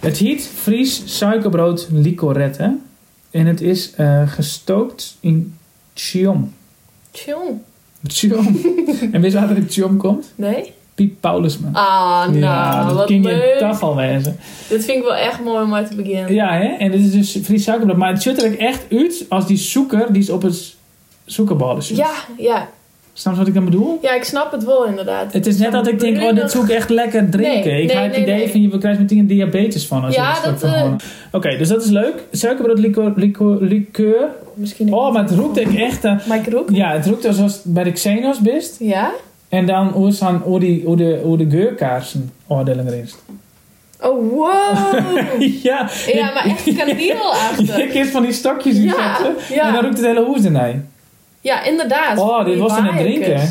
[0.00, 2.76] Het heet Fries suikerbrood licorette.
[3.30, 5.56] En het is eh, gestookt in
[5.94, 6.54] Chiom.
[7.12, 7.36] chill.
[8.06, 8.46] Chiom.
[9.12, 10.32] en weet je waar het Chiom komt?
[10.34, 10.72] Nee?
[10.94, 11.74] Piep Paulusman.
[11.74, 13.58] Ah, nou, ja, dat wat kun je leuk.
[13.58, 14.36] toch al wezen.
[14.68, 16.34] Dit vind ik wel echt mooi om uit te beginnen.
[16.34, 16.66] Ja, hè?
[16.66, 17.96] En dit is dus Fries suikerbrood.
[17.96, 20.76] Maar het ziet er echt uit als die zoeker die is op het
[21.24, 21.96] zoekerballen zit.
[21.96, 22.68] ja, ja.
[23.18, 23.98] Snap je wat ik dan bedoel?
[24.02, 25.32] Ja, ik snap het wel inderdaad.
[25.32, 27.70] Het is net dat ik denk, oh, dit zoek ik echt lekker drinken.
[27.72, 30.14] Nee, ik nee, ga het nee, idee van, je krijgt meteen een diabetes van als
[30.14, 31.00] Ja, je dat, gewoon-
[31.32, 32.14] Oké, dus dat is leuk.
[32.30, 34.28] Suikerbrood liqueur, liqueur, liqueur.
[34.54, 36.04] Misschien Oh, maar het roekt ik echt...
[36.04, 36.70] eh, Maar ik roek?
[36.70, 38.76] ja, het roekt alsof bij de Xenos best.
[38.78, 39.10] Ja?
[39.48, 43.14] En dan hoe is dan hoe die, hoe de, hoe de geurkaarsen oordelen erin is.
[44.00, 44.76] Oh, wow.
[45.62, 47.76] ja, ja, maar echt kaneelachtig.
[47.78, 49.54] ik eerst van die stokjes in Ja, zetten.
[49.54, 49.66] ja.
[49.66, 50.74] En dan roekt het hele hoes ernaar.
[51.40, 52.18] Ja, inderdaad.
[52.18, 53.46] Oh, dit was dan het drinken, hè?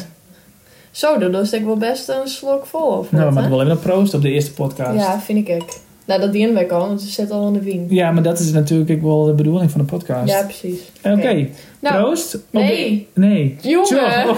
[0.92, 2.88] Zo, dan is ik wel best een slok vol.
[2.88, 3.50] Of Nou, hè?
[3.50, 5.00] wel even een proost op de eerste podcast.
[5.00, 5.70] Ja, vind ik ook.
[6.06, 7.86] Nou, dat dienen wij al, want ze zit al in de wien.
[7.90, 10.30] Ja, maar dat is natuurlijk ook wel de bedoeling van de podcast.
[10.30, 10.80] Ja, precies.
[11.04, 11.48] Oké,
[11.80, 12.36] Nou, proost.
[12.36, 13.08] op de- nee.
[13.14, 13.58] Nee.
[13.62, 14.30] Jongen.
[14.30, 14.38] Oh,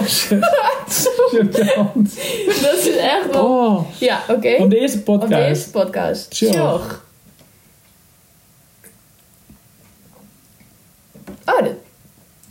[2.62, 3.44] dat is echt wel...
[3.46, 4.54] Oh, Ja, oké.
[4.58, 5.30] op de eerste Op podcast.
[5.30, 6.42] de eerste podcast.
[11.46, 11.72] Oh, dit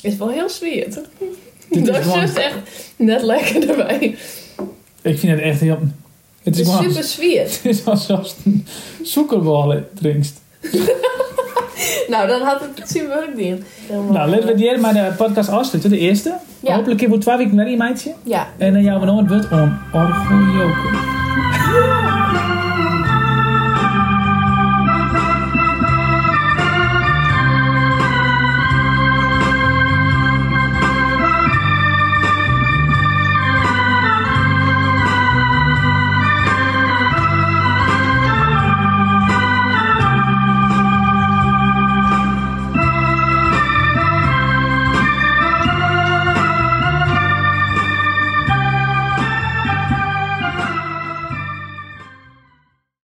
[0.01, 1.01] is wel heel sweet.
[1.69, 2.55] Dit Dat is juist echt
[2.95, 4.17] net lekker erbij.
[5.01, 5.79] Ik vind het echt heel...
[5.79, 5.89] Het
[6.43, 6.83] Het is gewoon...
[6.83, 7.51] super sweet.
[7.63, 8.67] Het is alsof je een
[9.03, 10.41] zoekerballen drinkst.
[12.07, 13.63] Nou, dan had het zien werk dien.
[13.89, 15.89] Nou, laten we die maar de podcast afsluiten.
[15.91, 16.35] De eerste.
[16.59, 16.75] Ja.
[16.75, 18.13] Hopelijk voor twee weken weer, meidje.
[18.23, 18.47] Ja.
[18.57, 20.97] En dan jou we nog het woord om orgeljoken.